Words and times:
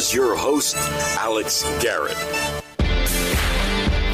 Here's 0.00 0.14
your 0.14 0.34
host, 0.34 0.76
Alex 1.18 1.62
Garrett. 1.78 2.16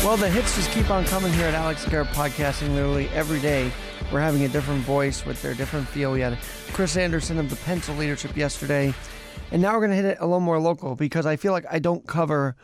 Well, 0.03 0.17
the 0.17 0.29
hits 0.29 0.56
just 0.56 0.69
keep 0.72 0.90
on 0.90 1.04
coming 1.04 1.33
here 1.33 1.47
at 1.47 1.54
Alex 1.54 1.88
Garrett 1.88 2.09
Podcasting. 2.09 2.74
Literally 2.74 3.09
every 3.11 3.38
day, 3.38 3.71
we're 4.12 4.19
having 4.19 4.43
a 4.43 4.49
different 4.49 4.80
voice 4.80 5.25
with 5.25 5.41
their 5.43 5.54
different 5.54 5.87
feel. 5.87 6.11
We 6.11 6.22
had 6.22 6.38
Chris 6.72 6.97
Anderson 6.97 7.38
of 7.38 7.51
the 7.51 7.54
Pencil 7.54 7.94
Leadership 7.94 8.37
yesterday, 8.37 8.93
and 9.53 9.62
now 9.62 9.75
we're 9.75 9.87
going 9.87 9.90
to 9.90 9.97
hit 9.97 10.07
it 10.07 10.19
a 10.19 10.26
little 10.26 10.40
more 10.40 10.58
local 10.58 10.97
because 10.97 11.25
I 11.25 11.37
feel 11.37 11.53
like 11.53 11.67
I 11.71 11.79
don't 11.79 12.04
cover 12.04 12.57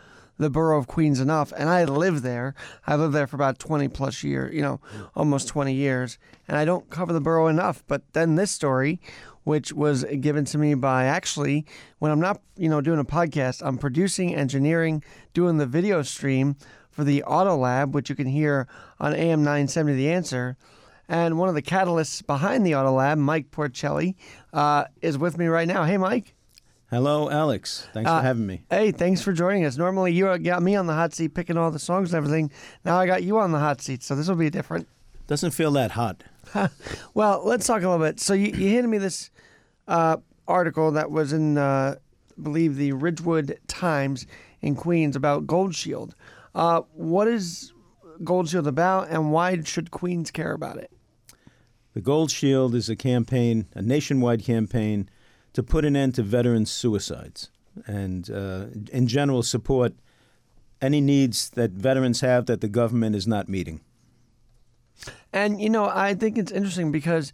the 0.43 0.51
borough 0.51 0.79
of 0.79 0.87
Queens 0.87 1.21
enough, 1.21 1.53
and 1.57 1.69
I 1.69 1.85
live 1.85 2.23
there. 2.23 2.55
I 2.87 2.97
lived 2.97 3.15
there 3.15 3.27
for 3.27 3.37
about 3.37 3.59
20 3.59 3.89
plus 3.89 4.23
years, 4.23 4.55
you 4.55 4.61
know, 4.61 4.81
almost 5.15 5.49
20 5.49 5.73
years, 5.73 6.19
and 6.47 6.57
I 6.57 6.65
don't 6.65 6.91
cover 6.91 7.13
the 7.13 7.21
borough 7.21 7.47
enough. 7.47 7.83
But 7.87 8.03
then 8.13 8.35
this 8.35 8.51
story, 8.51 9.01
which 9.45 9.73
was 9.73 10.05
given 10.21 10.45
to 10.47 10.59
me 10.59 10.75
by 10.75 11.05
actually 11.05 11.67
when 11.99 12.13
I'm 12.13 12.21
not, 12.21 12.41
you 12.57 12.69
know, 12.69 12.81
doing 12.81 12.99
a 12.99 13.05
podcast, 13.05 13.63
I'm 13.65 13.79
producing, 13.79 14.35
engineering, 14.35 15.03
doing 15.33 15.59
the 15.59 15.67
video 15.67 16.03
stream 16.03 16.57
for 16.91 17.05
the 17.05 17.23
Auto 17.25 17.57
Lab, 17.57 17.95
which 17.95 18.11
you 18.11 18.17
can 18.17 18.27
hear 18.27 18.69
on 19.01 19.15
AM 19.15 19.43
970 19.43 19.97
The 19.97 20.13
Answer. 20.13 20.57
And 21.09 21.39
one 21.39 21.49
of 21.49 21.55
the 21.55 21.63
catalysts 21.63 22.25
behind 22.25 22.65
the 22.65 22.75
Auto 22.75 22.93
Lab, 22.93 23.19
Mike 23.19 23.51
Porcelli, 23.51 24.15
uh, 24.53 24.85
is 25.01 25.19
with 25.19 25.39
me 25.39 25.47
right 25.47 25.67
now. 25.67 25.85
Hey, 25.85 25.97
Mike. 25.97 26.35
Hello, 26.93 27.31
Alex. 27.31 27.89
Thanks 27.95 28.11
Uh, 28.11 28.19
for 28.21 28.23
having 28.27 28.47
me. 28.47 28.65
Hey, 28.69 28.93
thanks 28.93 29.23
for 29.23 29.33
joining 29.33 29.65
us. 29.65 29.79
Normally, 29.79 30.13
you 30.13 30.37
got 30.39 30.63
me 30.63 30.77
on 30.77 30.87
the 30.87 30.93
hot 30.93 31.15
seat 31.15 31.31
picking 31.33 31.57
all 31.57 31.71
the 31.71 31.79
songs 31.79 32.13
and 32.13 32.19
everything. 32.19 32.51
Now 32.85 32.99
I 32.99 33.07
got 33.07 33.23
you 33.23 33.39
on 33.39 33.51
the 33.51 33.59
hot 33.59 33.81
seat, 33.81 34.03
so 34.03 34.15
this 34.15 34.29
will 34.29 34.37
be 34.37 34.51
different. 34.51 34.87
Doesn't 35.27 35.53
feel 35.53 35.71
that 35.73 35.93
hot. 35.93 36.23
Well, 37.15 37.41
let's 37.47 37.67
talk 37.67 37.83
a 37.83 37.89
little 37.89 38.05
bit. 38.05 38.21
So 38.21 38.35
you, 38.35 38.49
you 38.53 38.69
handed 38.75 38.89
me 38.89 38.99
this 38.99 39.31
uh, 39.89 40.19
article 40.47 40.91
that 40.93 41.11
was 41.11 41.33
in, 41.33 41.57
uh, 41.57 41.95
I 41.97 42.43
believe, 42.43 42.77
the 42.77 42.93
Ridgewood 42.93 43.59
Times 43.69 44.27
in 44.61 44.75
Queens 44.75 45.17
about 45.17 45.47
Gold 45.47 45.75
Shield. 45.75 46.15
Uh, 46.55 46.83
what 46.93 47.27
is 47.27 47.73
Gold 48.23 48.51
Shield 48.51 48.67
about, 48.67 49.09
and 49.09 49.33
why 49.33 49.63
should 49.63 49.91
Queens 49.91 50.31
care 50.31 50.53
about 50.53 50.77
it? 50.77 50.91
The 51.95 52.03
Gold 52.03 52.31
Shield 52.31 52.75
is 52.75 52.91
a 52.91 52.97
campaign, 52.97 53.67
a 53.75 53.81
nationwide 53.81 54.45
campaign, 54.45 55.09
to 55.53 55.63
put 55.63 55.85
an 55.85 55.97
end 55.97 56.15
to 56.17 56.23
veterans' 56.23 56.71
suicides 56.71 57.51
and, 57.87 58.31
uh, 58.31 58.67
in 58.93 59.07
general, 59.07 59.43
support 59.43 59.95
any 60.81 61.01
needs 61.01 61.51
that 61.51 61.71
veterans 61.71 62.21
have 62.21 62.47
that 62.47 62.61
the 62.61 62.69
government 62.69 63.15
is 63.15 63.27
not 63.27 63.49
meeting. 63.49 63.81
And 65.33 65.61
you 65.61 65.71
know, 65.71 65.89
I 65.89 66.15
think 66.15 66.37
it's 66.37 66.53
interesting 66.53 66.93
because 66.93 67.33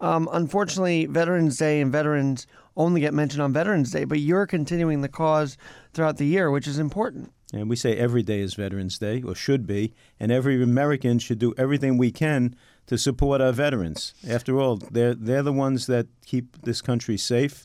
um, 0.00 0.28
unfortunately, 0.32 1.06
Veterans 1.06 1.56
Day 1.56 1.80
and 1.80 1.90
veterans 1.90 2.46
only 2.76 3.00
get 3.00 3.14
mentioned 3.14 3.42
on 3.42 3.52
Veterans 3.52 3.90
Day, 3.90 4.04
but 4.04 4.18
you're 4.18 4.46
continuing 4.46 5.00
the 5.00 5.08
cause 5.08 5.56
throughout 5.92 6.16
the 6.16 6.26
year, 6.26 6.50
which 6.50 6.66
is 6.66 6.78
important. 6.78 7.32
And 7.52 7.70
we 7.70 7.76
say 7.76 7.96
every 7.96 8.22
day 8.22 8.40
is 8.40 8.54
Veterans 8.54 8.98
Day, 8.98 9.22
or 9.22 9.34
should 9.34 9.66
be, 9.66 9.94
and 10.18 10.32
every 10.32 10.60
American 10.62 11.18
should 11.18 11.38
do 11.38 11.54
everything 11.56 11.96
we 11.96 12.10
can 12.10 12.56
to 12.86 12.98
support 12.98 13.40
our 13.40 13.52
veterans. 13.52 14.14
After 14.28 14.60
all, 14.60 14.76
they're, 14.76 15.14
they're 15.14 15.42
the 15.42 15.52
ones 15.52 15.86
that 15.86 16.06
keep 16.26 16.62
this 16.62 16.82
country 16.82 17.16
safe, 17.16 17.64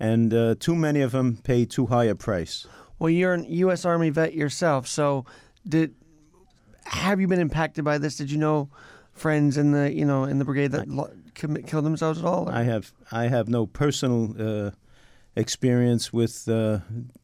and 0.00 0.32
uh, 0.34 0.54
too 0.58 0.74
many 0.74 1.00
of 1.00 1.12
them 1.12 1.38
pay 1.42 1.64
too 1.64 1.86
high 1.86 2.04
a 2.04 2.14
price. 2.14 2.66
Well, 2.98 3.10
you're 3.10 3.34
an 3.34 3.44
U.S. 3.48 3.84
Army 3.84 4.10
vet 4.10 4.34
yourself, 4.34 4.86
so 4.88 5.24
did 5.66 5.94
have 6.84 7.20
you 7.20 7.28
been 7.28 7.40
impacted 7.40 7.84
by 7.84 7.98
this? 7.98 8.16
Did 8.16 8.30
you 8.30 8.38
know 8.38 8.70
friends 9.12 9.56
in 9.58 9.72
the 9.72 9.92
you 9.92 10.04
know 10.04 10.24
in 10.24 10.38
the 10.38 10.44
brigade 10.44 10.72
that 10.72 10.88
lo- 10.88 11.10
commit, 11.34 11.66
killed 11.66 11.84
themselves 11.84 12.18
at 12.18 12.24
all? 12.24 12.48
or- 12.48 12.52
I 12.52 12.62
have 12.62 12.92
I 13.12 13.28
have 13.28 13.48
no 13.48 13.66
personal 13.66 14.34
uh, 14.38 14.70
experience 15.36 16.12
with 16.12 16.48
uh, 16.48 16.78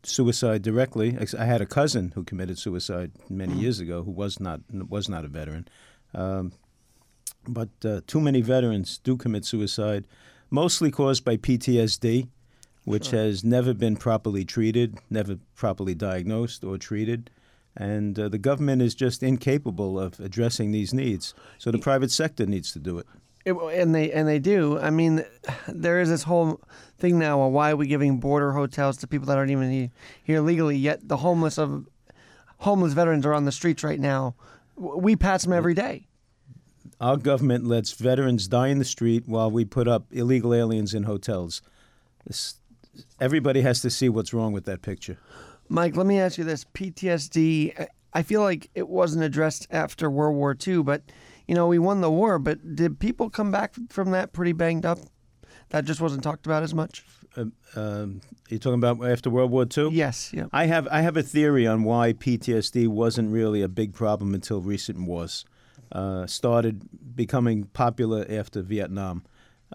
suicide 0.05 0.63
directly. 0.63 1.17
I 1.37 1.45
had 1.45 1.61
a 1.61 1.67
cousin 1.67 2.13
who 2.14 2.23
committed 2.23 2.58
suicide 2.58 3.11
many 3.29 3.55
years 3.55 3.81
ago, 3.81 4.05
who 4.05 4.13
was 4.13 4.39
not 4.39 4.61
was 4.70 5.08
not 5.08 5.25
a 5.25 5.29
veteran. 5.29 5.67
Um, 6.14 6.53
but 7.49 7.69
uh, 7.85 8.01
too 8.07 8.21
many 8.21 8.41
veterans 8.41 8.99
do 8.99 9.17
commit 9.17 9.45
suicide, 9.45 10.05
mostly 10.51 10.91
caused 10.91 11.25
by 11.25 11.37
PTSD, 11.37 12.29
which 12.85 13.11
has 13.11 13.43
never 13.45 13.73
been 13.73 13.97
properly 13.97 14.45
treated, 14.45 14.99
never 15.11 15.39
properly 15.55 15.95
diagnosed 15.95 16.65
or 16.65 16.79
treated. 16.79 17.31
And 17.77 18.19
uh, 18.19 18.29
the 18.29 18.39
government 18.39 18.83
is 18.83 18.95
just 18.95 19.23
incapable 19.23 19.99
of 19.99 20.21
addressing 20.21 20.71
these 20.71 20.95
needs. 20.95 21.35
So 21.59 21.71
the 21.71 21.79
private 21.79 22.11
sector 22.11 22.47
needs 22.47 22.73
to 22.73 22.79
do 22.79 22.99
it. 22.99 23.07
It, 23.45 23.53
and 23.53 23.95
they 23.95 24.11
and 24.11 24.27
they 24.27 24.39
do. 24.39 24.79
I 24.79 24.91
mean, 24.91 25.25
there 25.69 26.01
is 26.01 26.09
this 26.09 26.23
whole 26.23 26.61
thing 26.99 27.19
now. 27.19 27.47
Why 27.49 27.73
are 27.73 27.77
we 27.77 27.87
giving 27.87 28.19
border 28.19 28.53
hotels 28.53 28.97
to 28.99 29.07
people 29.07 29.27
that 29.27 29.37
aren't 29.37 29.51
even 29.51 29.91
here 30.23 30.41
legally? 30.41 30.77
Yet 30.77 31.09
the 31.09 31.19
homeless 31.19 31.59
of 31.59 31.87
homeless 32.59 32.93
veterans 32.95 33.27
are 33.27 33.35
on 33.35 33.45
the 33.45 33.53
streets 33.53 33.85
right 33.85 34.01
now. 34.01 34.35
We 34.77 35.17
pass 35.17 35.45
them 35.45 35.53
every 35.53 35.75
day. 35.75 36.07
Our 37.01 37.17
government 37.17 37.67
lets 37.67 37.93
veterans 37.93 38.49
die 38.49 38.69
in 38.69 38.79
the 38.79 38.85
street 38.85 39.25
while 39.27 39.51
we 39.51 39.65
put 39.65 39.89
up 39.89 40.07
illegal 40.13 40.55
aliens 40.55 40.95
in 40.95 41.05
hotels. 41.05 41.63
This, 42.27 42.61
everybody 43.21 43.63
has 43.63 43.81
to 43.83 43.91
see 43.91 44.09
what's 44.09 44.33
wrong 44.33 44.53
with 44.53 44.65
that 44.65 44.83
picture. 44.83 45.19
Mike, 45.69 45.97
let 45.97 46.07
me 46.07 46.19
ask 46.19 46.39
you 46.39 46.45
this: 46.45 46.65
PTSD. 46.65 47.89
I- 48.13 48.23
feel 48.23 48.43
like 48.43 48.71
it 48.75 48.89
wasn't 48.89 49.25
addressed 49.25 49.67
after 49.71 50.09
World 50.09 50.37
War 50.37 50.57
II, 50.67 50.83
but 50.85 51.03
you 51.49 51.55
know 51.55 51.67
we 51.67 51.79
won 51.79 52.01
the 52.01 52.11
war. 52.11 52.39
But 52.39 52.77
did 52.77 53.01
people 53.01 53.29
come 53.29 53.51
back 53.51 53.75
from 53.89 54.13
that 54.13 54.33
pretty 54.33 54.53
banged 54.53 54.87
up? 54.87 54.99
That 55.71 55.85
just 55.85 56.01
wasn't 56.01 56.23
talked 56.23 56.47
about 56.47 56.63
as 56.63 56.75
much. 56.75 57.05
Uh, 57.37 57.47
um, 57.75 58.21
you're 58.49 58.61
talking 58.61 58.79
about 58.79 59.05
after 59.05 59.31
World 59.31 59.51
War 59.51 59.67
II? 59.77 59.89
Yes. 59.91 60.31
Yeah. 60.33 60.47
I 60.53 60.67
have 60.67 60.87
I 60.91 61.01
have 61.01 61.17
a 61.17 61.23
theory 61.23 61.67
on 61.67 61.83
why 61.83 62.13
PTSD 62.13 62.87
wasn't 62.87 63.33
really 63.33 63.63
a 63.63 63.69
big 63.69 63.95
problem 63.95 64.35
until 64.35 64.61
recent 64.61 64.99
wars. 65.01 65.45
Uh, 65.92 66.27
started 66.27 66.83
becoming 67.14 67.64
popular 67.64 68.27
after 68.28 68.62
Vietnam. 68.62 69.22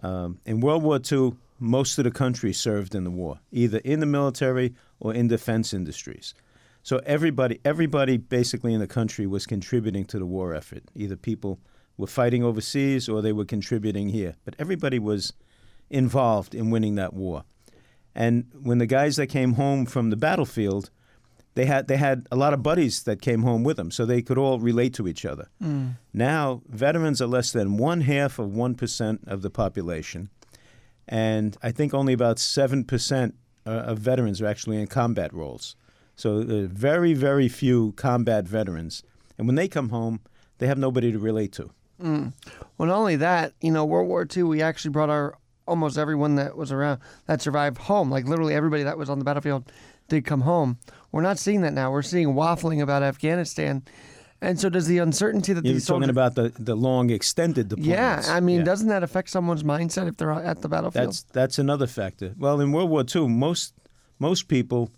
Um, 0.02 0.38
in 0.44 0.60
World 0.60 0.82
War 0.82 1.00
II, 1.10 1.32
most 1.58 1.98
of 1.98 2.04
the 2.04 2.10
country 2.10 2.52
served 2.52 2.94
in 2.94 3.04
the 3.04 3.10
war, 3.10 3.40
either 3.52 3.78
in 3.78 4.00
the 4.00 4.06
military 4.06 4.74
or 4.98 5.14
in 5.14 5.28
defense 5.28 5.74
industries. 5.74 6.34
So 6.82 7.00
everybody, 7.04 7.60
everybody 7.64 8.16
basically 8.16 8.72
in 8.72 8.80
the 8.80 8.86
country 8.86 9.26
was 9.26 9.46
contributing 9.46 10.04
to 10.06 10.18
the 10.18 10.26
war 10.26 10.54
effort. 10.54 10.84
Either 10.94 11.16
people 11.16 11.58
were 11.98 12.06
fighting 12.06 12.42
overseas 12.42 13.08
or 13.08 13.20
they 13.20 13.32
were 13.32 13.44
contributing 13.44 14.08
here. 14.08 14.36
But 14.44 14.56
everybody 14.58 14.98
was 14.98 15.34
involved 15.90 16.54
in 16.54 16.70
winning 16.70 16.94
that 16.94 17.12
war. 17.12 17.44
And 18.14 18.46
when 18.60 18.78
the 18.78 18.86
guys 18.86 19.16
that 19.16 19.26
came 19.26 19.54
home 19.54 19.86
from 19.86 20.10
the 20.10 20.16
battlefield, 20.16 20.90
they 21.60 21.66
had 21.66 21.88
they 21.88 21.98
had 21.98 22.26
a 22.32 22.36
lot 22.36 22.54
of 22.54 22.62
buddies 22.62 23.02
that 23.02 23.20
came 23.20 23.42
home 23.42 23.62
with 23.62 23.76
them, 23.76 23.90
so 23.90 24.06
they 24.06 24.22
could 24.22 24.38
all 24.38 24.58
relate 24.58 24.94
to 24.94 25.06
each 25.06 25.26
other. 25.26 25.50
Hmm. 25.60 25.88
Now, 26.14 26.62
veterans 26.66 27.20
are 27.20 27.26
less 27.26 27.52
than 27.52 27.76
one 27.76 28.00
half 28.00 28.38
of 28.38 28.54
one 28.54 28.74
percent 28.74 29.20
of 29.26 29.42
the 29.42 29.50
population, 29.50 30.30
and 31.06 31.58
I 31.62 31.70
think 31.70 31.92
only 31.92 32.14
about 32.14 32.38
seven 32.38 32.82
percent 32.84 33.34
uh, 33.66 33.90
of 33.92 33.98
veterans 33.98 34.40
are 34.40 34.46
actually 34.46 34.80
in 34.80 34.86
combat 34.86 35.34
roles. 35.34 35.76
So 36.16 36.42
there 36.42 36.64
are 36.64 36.66
very 36.66 37.12
very 37.12 37.48
few 37.48 37.92
combat 37.92 38.48
veterans, 38.48 39.02
and 39.36 39.46
when 39.46 39.56
they 39.56 39.68
come 39.68 39.90
home, 39.90 40.20
they 40.56 40.66
have 40.66 40.78
nobody 40.78 41.12
to 41.12 41.18
relate 41.18 41.52
to. 41.52 41.70
Hmm. 42.00 42.28
Well, 42.78 42.88
not 42.88 42.96
only 42.96 43.16
that, 43.16 43.52
you 43.60 43.70
know, 43.70 43.84
World 43.84 44.08
War 44.08 44.26
II, 44.34 44.44
we 44.44 44.62
actually 44.62 44.92
brought 44.92 45.10
our 45.10 45.36
almost 45.68 45.98
everyone 45.98 46.36
that 46.36 46.56
was 46.56 46.72
around 46.72 47.00
that 47.26 47.42
survived 47.42 47.76
home. 47.76 48.10
Like 48.10 48.24
literally 48.26 48.54
everybody 48.54 48.82
that 48.84 48.96
was 48.96 49.10
on 49.10 49.18
the 49.18 49.26
battlefield 49.26 49.70
did 50.10 50.24
come 50.24 50.42
home. 50.42 50.78
We're 51.12 51.22
not 51.22 51.38
seeing 51.38 51.62
that 51.62 51.72
now. 51.72 51.90
We're 51.90 52.02
seeing 52.02 52.28
waffling 52.34 52.80
about 52.82 53.02
Afghanistan. 53.02 53.82
And 54.42 54.58
so 54.58 54.70
does 54.70 54.86
the 54.86 54.98
uncertainty 54.98 55.52
that 55.52 55.64
You're 55.64 55.74
these 55.74 55.86
talking 55.86 56.04
soldiers 56.04 56.10
about 56.10 56.34
the, 56.34 56.52
the 56.62 56.74
long 56.74 57.10
extended 57.10 57.68
deployments. 57.68 57.84
Yeah, 57.86 58.22
I 58.28 58.40
mean, 58.40 58.58
Yeah. 58.60 58.64
doesn't 58.64 58.88
that 58.88 59.02
affect 59.02 59.28
someone's 59.28 59.62
mindset 59.62 60.08
if 60.08 60.16
they're 60.16 60.32
at 60.32 60.62
the 60.62 60.68
battlefield? 60.68 61.08
That's 61.08 61.22
that's 61.24 61.58
another 61.58 61.86
factor. 61.86 62.34
Well, 62.38 62.58
in 62.60 62.72
World 62.72 62.88
War 62.90 63.04
II, 63.14 63.28
most 63.28 63.74
most 64.18 64.48
people, 64.48 64.90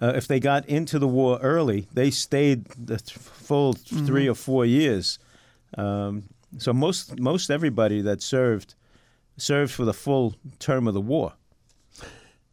uh, 0.00 0.12
if 0.16 0.26
they 0.26 0.40
got 0.40 0.66
into 0.68 0.98
the 0.98 1.08
war 1.08 1.38
early, 1.42 1.86
they 1.92 2.10
stayed 2.10 2.64
the 2.70 2.96
th- 2.96 3.18
full 3.18 3.74
three 3.74 4.26
or 4.26 4.34
four 4.34 4.64
years. 4.64 5.18
Um, 5.76 6.24
so 6.56 6.72
most 6.72 7.20
most 7.20 7.50
everybody 7.50 8.00
that 8.00 8.22
served 8.22 8.74
served 9.36 9.72
for 9.72 9.84
the 9.84 9.94
full 9.94 10.34
term 10.58 10.88
of 10.88 10.94
the 10.94 11.00
war. 11.02 11.34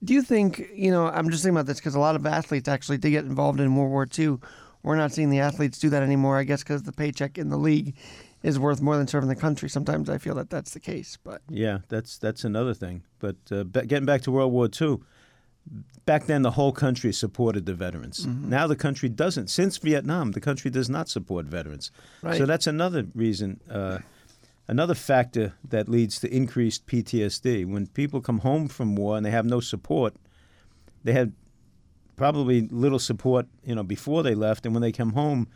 Do 0.04 0.14
you 0.14 0.22
think, 0.22 0.70
you 0.74 0.92
know, 0.92 1.08
I'm 1.08 1.30
just 1.30 1.44
thinking 1.44 1.58
about 1.58 1.66
this 1.66 1.78
because 1.78 1.96
a 1.96 2.00
lot 2.00 2.16
of 2.16 2.26
athletes 2.26 2.68
actually 2.68 2.98
did 2.98 3.12
get 3.12 3.26
involved 3.26 3.60
in 3.60 3.76
World 3.76 3.92
War 3.92 4.08
II. 4.18 4.38
We're 4.82 4.96
not 4.96 5.12
seeing 5.12 5.30
the 5.30 5.40
athletes 5.40 5.78
do 5.78 5.90
that 5.90 6.04
anymore, 6.04 6.38
I 6.38 6.44
guess, 6.44 6.64
because 6.64 6.84
the 6.84 6.94
paycheck 6.94 7.38
in 7.38 7.50
the 7.50 7.58
league 7.58 7.96
is 8.42 8.58
worth 8.58 8.82
more 8.82 8.98
than 8.98 9.08
serving 9.08 9.28
the 9.28 9.36
country. 9.36 9.70
Sometimes 9.70 10.10
I 10.10 10.18
feel 10.18 10.36
that 10.36 10.50
that's 10.50 10.72
the 10.72 10.80
case. 10.80 11.18
But 11.22 11.42
Yeah, 11.50 11.80
that's 11.90 12.18
that's 12.18 12.44
another 12.46 12.74
thing. 12.74 13.04
But 13.20 13.36
uh, 13.52 13.64
getting 13.64 14.06
back 14.06 14.22
to 14.22 14.32
World 14.32 14.54
War 14.54 14.70
II, 14.82 15.00
back 16.06 16.26
then 16.26 16.42
the 16.42 16.52
whole 16.52 16.72
country 16.72 17.12
supported 17.12 17.66
the 17.66 17.74
veterans. 17.74 18.26
Now 18.26 18.68
the 18.68 18.76
country 18.76 19.10
doesn't. 19.10 19.50
Since 19.50 19.78
Vietnam, 19.78 20.32
the 20.32 20.42
country 20.42 20.72
does 20.72 20.90
not 20.90 21.10
support 21.10 21.46
veterans. 21.46 21.92
Right. 22.22 22.38
So 22.38 22.46
that's 22.46 22.68
another 22.68 23.06
reason, 23.14 23.60
uh, 23.70 24.00
another 24.70 24.94
factor 24.94 25.54
that 25.68 25.90
leads 25.90 26.20
to 26.20 26.34
increased 26.34 26.86
PTSD. 26.86 27.66
When 27.66 27.88
people 27.88 28.22
come 28.22 28.40
home 28.40 28.68
from 28.68 28.96
war 28.96 29.18
and 29.18 29.26
they 29.26 29.32
have 29.32 29.46
no 29.46 29.60
support, 29.60 30.14
they 31.04 31.12
have 31.14 31.32
probably 32.16 32.62
little 32.70 33.00
support, 33.00 33.48
you 33.66 33.74
know, 33.74 33.82
before 33.82 34.22
they 34.22 34.36
left, 34.36 34.66
and 34.66 34.76
when 34.76 34.84
they 34.84 34.92
come 34.92 35.14
home, 35.14 35.48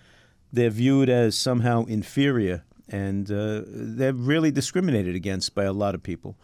they're 0.51 0.71
viewed 0.71 1.09
as 1.09 1.37
somehow 1.37 1.85
inferior, 1.85 2.63
and 2.89 3.31
uh, 3.31 3.61
they're 3.67 4.13
really 4.13 4.49
discriminated 4.49 5.15
against 5.15 5.53
by 5.53 5.63
a 5.63 5.73
lot 5.73 5.93
of 5.93 6.01
people. 6.01 6.35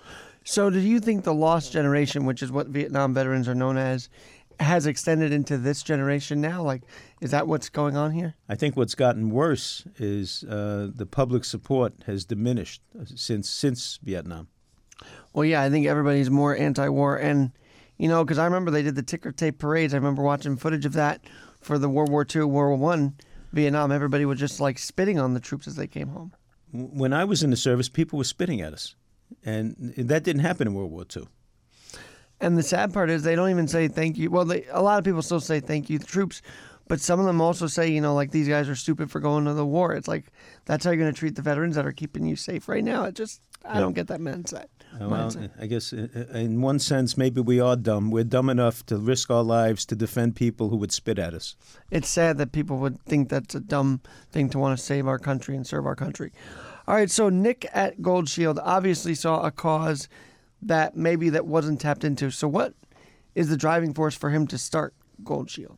So, 0.43 0.69
do 0.69 0.79
you 0.79 0.99
think 0.99 1.23
the 1.23 1.33
lost 1.33 1.71
generation, 1.71 2.25
which 2.25 2.43
is 2.43 2.51
what 2.51 2.67
Vietnam 2.67 3.13
veterans 3.13 3.47
are 3.47 3.55
known 3.55 3.77
as, 3.77 4.09
has 4.59 4.85
extended 4.85 5.31
into 5.31 5.57
this 5.57 5.83
generation 5.83 6.41
now? 6.41 6.61
Like, 6.61 6.83
is 7.21 7.31
that 7.31 7.47
what's 7.47 7.69
going 7.69 7.95
on 7.95 8.11
here? 8.11 8.35
I 8.47 8.55
think 8.55 8.75
what's 8.75 8.95
gotten 8.95 9.29
worse 9.29 9.85
is 9.97 10.43
uh, 10.43 10.89
the 10.93 11.05
public 11.05 11.45
support 11.45 11.93
has 12.05 12.25
diminished 12.25 12.81
since 13.15 13.49
since 13.49 13.99
Vietnam. 14.03 14.47
Well, 15.33 15.45
yeah, 15.45 15.61
I 15.61 15.69
think 15.69 15.87
everybody's 15.87 16.29
more 16.29 16.55
anti-war, 16.55 17.17
and 17.17 17.51
you 17.97 18.07
know, 18.07 18.23
because 18.23 18.37
I 18.37 18.45
remember 18.45 18.71
they 18.71 18.81
did 18.81 18.95
the 18.95 19.03
ticker 19.03 19.31
tape 19.31 19.59
parades. 19.59 19.93
I 19.93 19.97
remember 19.97 20.23
watching 20.23 20.57
footage 20.57 20.85
of 20.85 20.93
that 20.93 21.21
for 21.61 21.77
the 21.77 21.89
World 21.89 22.09
War 22.09 22.25
II, 22.25 22.43
World 22.43 22.51
War 22.51 22.75
One, 22.75 23.15
Vietnam. 23.53 23.91
Everybody 23.91 24.25
was 24.25 24.39
just 24.39 24.59
like 24.59 24.77
spitting 24.77 25.19
on 25.19 25.33
the 25.33 25.39
troops 25.39 25.67
as 25.67 25.75
they 25.75 25.87
came 25.87 26.09
home. 26.09 26.33
When 26.71 27.13
I 27.13 27.23
was 27.25 27.43
in 27.43 27.49
the 27.49 27.57
service, 27.57 27.89
people 27.89 28.17
were 28.17 28.23
spitting 28.23 28.61
at 28.61 28.73
us, 28.73 28.95
and 29.43 29.93
that 29.97 30.23
didn't 30.23 30.41
happen 30.41 30.67
in 30.67 30.73
World 30.73 30.91
War 30.91 31.05
II. 31.15 31.27
And 32.41 32.57
the 32.57 32.63
sad 32.63 32.93
part 32.93 33.09
is 33.09 33.23
they 33.23 33.35
don't 33.35 33.49
even 33.49 33.67
say 33.67 33.87
thank 33.87 34.17
you. 34.17 34.29
Well, 34.29 34.45
they, 34.45 34.65
a 34.71 34.81
lot 34.81 34.97
of 34.97 35.05
people 35.05 35.21
still 35.21 35.41
say 35.41 35.59
thank 35.59 35.89
you 35.89 35.99
to 35.99 36.05
troops, 36.05 36.41
but 36.87 37.01
some 37.01 37.19
of 37.19 37.25
them 37.25 37.41
also 37.41 37.67
say, 37.67 37.89
you 37.89 38.01
know, 38.01 38.15
like 38.15 38.31
these 38.31 38.47
guys 38.47 38.69
are 38.69 38.75
stupid 38.75 39.11
for 39.11 39.19
going 39.19 39.45
to 39.45 39.53
the 39.53 39.65
war. 39.65 39.93
It's 39.93 40.07
like 40.07 40.25
that's 40.65 40.85
how 40.85 40.91
you're 40.91 40.99
going 40.99 41.13
to 41.13 41.17
treat 41.17 41.35
the 41.35 41.41
veterans 41.41 41.75
that 41.75 41.85
are 41.85 41.91
keeping 41.91 42.25
you 42.25 42.35
safe 42.35 42.69
right 42.69 42.83
now. 42.83 43.03
It 43.03 43.15
just 43.15 43.41
I 43.65 43.75
yeah. 43.75 43.79
don't 43.81 43.93
get 43.93 44.07
that 44.07 44.19
mindset. 44.19 44.65
Uh, 44.99 45.07
well, 45.07 45.31
I 45.59 45.67
guess 45.67 45.93
uh, 45.93 46.07
uh, 46.15 46.37
in 46.37 46.61
one 46.61 46.79
sense, 46.79 47.15
maybe 47.15 47.41
we 47.41 47.59
are 47.59 47.75
dumb. 47.75 48.09
We're 48.09 48.23
dumb 48.23 48.49
enough 48.49 48.85
to 48.87 48.97
risk 48.97 49.29
our 49.29 49.43
lives 49.43 49.85
to 49.85 49.95
defend 49.95 50.35
people 50.35 50.69
who 50.69 50.77
would 50.77 50.91
spit 50.91 51.19
at 51.19 51.33
us. 51.33 51.55
It's 51.91 52.09
sad 52.09 52.37
that 52.39 52.51
people 52.51 52.77
would 52.77 52.99
think 53.03 53.29
that's 53.29 53.53
a 53.53 53.59
dumb 53.59 54.01
thing 54.31 54.49
to 54.49 54.59
want 54.59 54.77
to 54.77 54.83
save 54.83 55.07
our 55.07 55.19
country 55.19 55.55
and 55.55 55.67
serve 55.67 55.85
our 55.85 55.95
country. 55.95 56.31
All 56.87 56.95
right, 56.95 57.11
so 57.11 57.29
Nick 57.29 57.69
at 57.71 58.01
Gold 58.01 58.29
Shield 58.29 58.59
obviously 58.63 59.13
saw 59.13 59.41
a 59.41 59.51
cause 59.51 60.09
that 60.61 60.95
maybe 60.95 61.29
that 61.29 61.45
wasn't 61.45 61.81
tapped 61.81 62.03
into. 62.03 62.31
So 62.31 62.47
what 62.47 62.73
is 63.35 63.49
the 63.49 63.57
driving 63.57 63.93
force 63.93 64.15
for 64.15 64.29
him 64.29 64.47
to 64.47 64.57
start 64.57 64.93
Gold 65.23 65.49
Shield? 65.49 65.77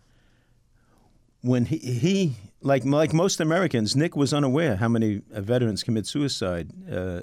When 1.41 1.65
he, 1.65 1.77
he 1.77 2.35
like 2.61 2.85
like 2.85 3.13
most 3.13 3.39
Americans, 3.39 3.95
Nick 3.95 4.15
was 4.15 4.33
unaware 4.33 4.75
how 4.75 4.87
many 4.87 5.21
veterans 5.31 5.83
commit 5.83 6.05
suicide 6.05 6.69
uh, 6.91 7.21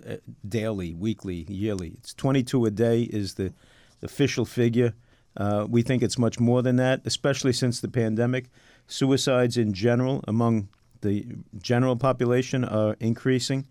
daily, 0.48 0.94
weekly, 0.94 1.46
yearly. 1.48 1.94
It's 1.98 2.14
22 2.14 2.66
a 2.66 2.70
day 2.70 3.02
is 3.02 3.34
the 3.34 3.52
official 4.02 4.44
figure. 4.44 4.94
Uh, 5.36 5.66
we 5.68 5.82
think 5.82 6.02
it's 6.02 6.18
much 6.18 6.40
more 6.40 6.62
than 6.62 6.76
that, 6.76 7.00
especially 7.04 7.52
since 7.52 7.80
the 7.80 7.88
pandemic. 7.88 8.46
Suicides 8.88 9.56
in 9.56 9.72
general 9.72 10.24
among 10.26 10.68
the 11.00 11.26
general 11.62 11.94
population 11.94 12.64
are 12.64 12.96
increasing. 12.98 13.66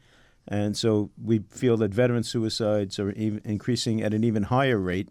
And 0.48 0.78
so 0.78 1.12
we 1.22 1.40
feel 1.50 1.78
that 1.78 1.94
veteran 1.94 2.24
suicides 2.24 3.00
are 3.00 3.10
increasing 3.10 4.02
at 4.02 4.14
an 4.14 4.24
even 4.24 4.44
higher 4.44 4.78
rate. 4.78 5.10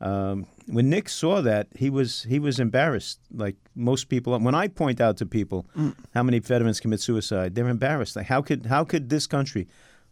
Um, 0.00 0.46
when 0.66 0.90
Nick 0.90 1.08
saw 1.08 1.40
that, 1.42 1.68
he 1.76 1.88
was 1.88 2.24
he 2.24 2.38
was 2.38 2.58
embarrassed. 2.58 3.20
Like 3.32 3.56
most 3.74 4.08
people, 4.08 4.36
when 4.38 4.54
I 4.54 4.68
point 4.68 5.00
out 5.00 5.16
to 5.18 5.26
people 5.26 5.66
mm. 5.76 5.94
how 6.12 6.22
many 6.22 6.40
veterans 6.40 6.80
commit 6.80 7.00
suicide, 7.00 7.54
they're 7.54 7.68
embarrassed. 7.68 8.16
Like 8.16 8.26
how 8.26 8.42
could 8.42 8.66
how 8.66 8.84
could 8.84 9.08
this 9.08 9.26
country 9.26 9.68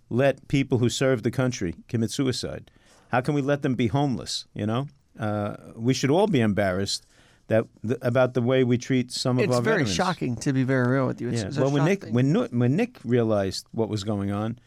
let 0.08 0.46
people 0.48 0.78
who 0.78 0.88
serve 0.88 1.22
the 1.22 1.30
country 1.30 1.74
commit 1.88 2.10
suicide? 2.10 2.70
How 3.10 3.20
can 3.20 3.34
we 3.34 3.42
let 3.42 3.62
them 3.62 3.74
be 3.74 3.88
homeless? 3.88 4.46
You 4.54 4.66
know, 4.66 4.86
uh, 5.18 5.56
we 5.74 5.92
should 5.92 6.10
all 6.10 6.28
be 6.28 6.40
embarrassed 6.40 7.04
that 7.50 7.66
about 8.00 8.34
the 8.34 8.40
way 8.40 8.62
we 8.62 8.78
treat 8.78 9.10
some 9.10 9.38
of 9.38 9.44
it's 9.44 9.56
our 9.56 9.60
very 9.60 9.84
shocking, 9.84 10.36
to 10.36 10.52
be 10.52 10.62
very 10.62 10.86
real 10.88 11.06
with 11.06 11.20
you. 11.20 11.28
It's, 11.30 11.42
yeah. 11.42 11.48
it's 11.48 11.58
well, 11.58 11.70
when 11.70 11.84
Nick 11.84 12.06
when 12.06 12.32
when 12.32 12.76
Nick 12.76 12.98
realized 13.04 13.66
what 13.72 13.88
was 13.88 14.04
going 14.04 14.30
on, 14.30 14.58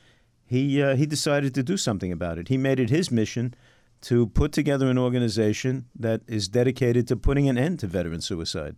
he 0.45 0.83
uh, 0.83 0.97
he 0.97 1.05
decided 1.05 1.55
to 1.55 1.63
do 1.63 1.77
something 1.77 2.11
about 2.11 2.37
it. 2.37 2.49
He 2.49 2.57
made 2.57 2.81
it 2.81 2.89
his 2.89 3.09
mission 3.09 3.55
to 4.01 4.27
put 4.27 4.51
together 4.51 4.89
an 4.89 4.97
organization 4.97 5.85
that 5.97 6.21
is 6.27 6.49
dedicated 6.49 7.07
to 7.07 7.15
putting 7.15 7.47
an 7.47 7.57
end 7.57 7.79
to 7.79 7.87
veteran 7.87 8.19
suicide. 8.19 8.75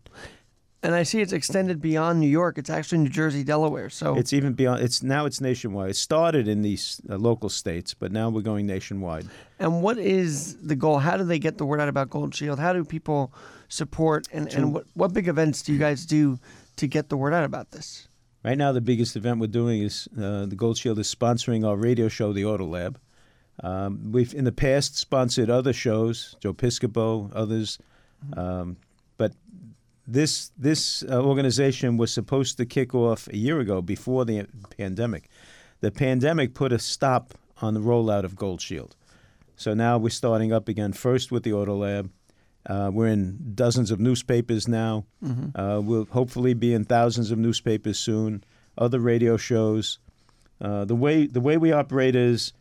And 0.85 0.93
I 0.93 1.01
see 1.01 1.19
it's 1.19 1.33
extended 1.33 1.81
beyond 1.81 2.19
New 2.19 2.29
York. 2.29 2.59
It's 2.59 2.69
actually 2.69 2.99
New 2.99 3.09
Jersey, 3.09 3.43
Delaware. 3.43 3.89
So 3.89 4.15
it's 4.15 4.33
even 4.33 4.53
beyond. 4.53 4.83
It's 4.83 5.01
now 5.01 5.25
it's 5.25 5.41
nationwide. 5.41 5.89
It 5.89 5.95
started 5.95 6.47
in 6.47 6.61
these 6.61 7.01
uh, 7.09 7.15
local 7.15 7.49
states, 7.49 7.95
but 7.95 8.11
now 8.11 8.29
we're 8.29 8.41
going 8.41 8.67
nationwide. 8.67 9.25
And 9.57 9.81
what 9.81 9.97
is 9.97 10.57
the 10.57 10.75
goal? 10.75 10.99
How 10.99 11.17
do 11.17 11.23
they 11.23 11.39
get 11.39 11.57
the 11.57 11.65
word 11.65 11.79
out 11.79 11.89
about 11.89 12.11
Gold 12.11 12.35
Shield? 12.35 12.59
How 12.59 12.71
do 12.71 12.85
people 12.85 13.33
support 13.67 14.27
and, 14.31 14.53
and 14.53 14.75
what, 14.75 14.85
what 14.93 15.11
big 15.11 15.27
events 15.27 15.63
do 15.63 15.73
you 15.73 15.79
guys 15.79 16.05
do 16.05 16.37
to 16.75 16.85
get 16.85 17.09
the 17.09 17.17
word 17.17 17.33
out 17.33 17.45
about 17.45 17.71
this? 17.71 18.07
Right 18.43 18.55
now, 18.57 18.71
the 18.71 18.79
biggest 18.79 19.15
event 19.15 19.39
we're 19.39 19.47
doing 19.47 19.81
is 19.81 20.07
uh, 20.15 20.45
the 20.45 20.55
Gold 20.55 20.77
Shield 20.77 20.99
is 20.99 21.13
sponsoring 21.13 21.67
our 21.67 21.75
radio 21.75 22.09
show, 22.09 22.31
The 22.31 22.45
Auto 22.45 22.67
Lab. 22.67 22.99
Um, 23.63 24.11
we've 24.11 24.35
in 24.35 24.43
the 24.43 24.51
past 24.51 24.99
sponsored 24.99 25.49
other 25.49 25.73
shows, 25.73 26.35
Joe 26.41 26.53
Piscopo, 26.53 27.31
others, 27.33 27.79
mm-hmm. 28.23 28.39
um, 28.39 28.77
this 30.07 30.51
this 30.57 31.03
uh, 31.03 31.21
organization 31.21 31.97
was 31.97 32.13
supposed 32.13 32.57
to 32.57 32.65
kick 32.65 32.93
off 32.93 33.27
a 33.27 33.37
year 33.37 33.59
ago 33.59 33.81
before 33.81 34.25
the 34.25 34.47
pandemic. 34.77 35.29
The 35.81 35.91
pandemic 35.91 36.53
put 36.53 36.71
a 36.71 36.79
stop 36.79 37.33
on 37.61 37.73
the 37.73 37.79
rollout 37.79 38.23
of 38.23 38.35
Gold 38.35 38.61
Shield, 38.61 38.95
so 39.55 39.73
now 39.73 39.97
we're 39.97 40.09
starting 40.09 40.53
up 40.53 40.67
again. 40.67 40.93
First 40.93 41.31
with 41.31 41.43
the 41.43 41.53
Auto 41.53 41.75
Lab, 41.75 42.11
uh, 42.67 42.91
we're 42.93 43.07
in 43.07 43.53
dozens 43.55 43.91
of 43.91 43.99
newspapers 43.99 44.67
now. 44.67 45.05
Mm-hmm. 45.23 45.59
Uh, 45.59 45.79
we'll 45.81 46.05
hopefully 46.05 46.53
be 46.53 46.73
in 46.73 46.85
thousands 46.85 47.31
of 47.31 47.37
newspapers 47.37 47.99
soon. 47.99 48.43
Other 48.77 48.99
radio 48.99 49.37
shows. 49.37 49.99
Uh, 50.61 50.85
the 50.85 50.95
way 50.95 51.27
the 51.27 51.41
way 51.41 51.57
we 51.57 51.71
operate 51.71 52.15
is 52.15 52.53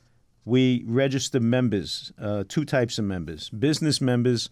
we 0.44 0.84
register 0.86 1.40
members. 1.40 2.12
Uh, 2.20 2.44
two 2.48 2.64
types 2.64 2.98
of 2.98 3.04
members: 3.04 3.50
business 3.50 4.00
members 4.00 4.50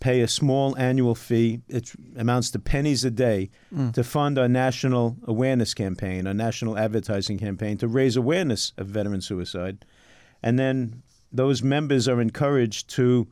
pay 0.00 0.22
a 0.22 0.28
small 0.28 0.76
annual 0.76 1.14
fee. 1.14 1.60
It 1.68 1.92
amounts 2.16 2.50
to 2.52 2.58
pennies 2.58 3.04
a 3.04 3.10
day 3.10 3.50
mm. 3.72 3.92
to 3.92 4.02
fund 4.02 4.38
our 4.38 4.48
national 4.48 5.16
awareness 5.24 5.74
campaign, 5.74 6.26
our 6.26 6.34
national 6.34 6.76
advertising 6.76 7.38
campaign 7.38 7.76
to 7.78 7.88
raise 7.88 8.16
awareness 8.16 8.72
of 8.76 8.86
veteran 8.88 9.20
suicide, 9.20 9.84
and 10.42 10.58
then 10.58 11.02
those 11.32 11.62
members 11.62 12.08
are 12.08 12.20
encouraged 12.20 12.88
to 12.90 13.28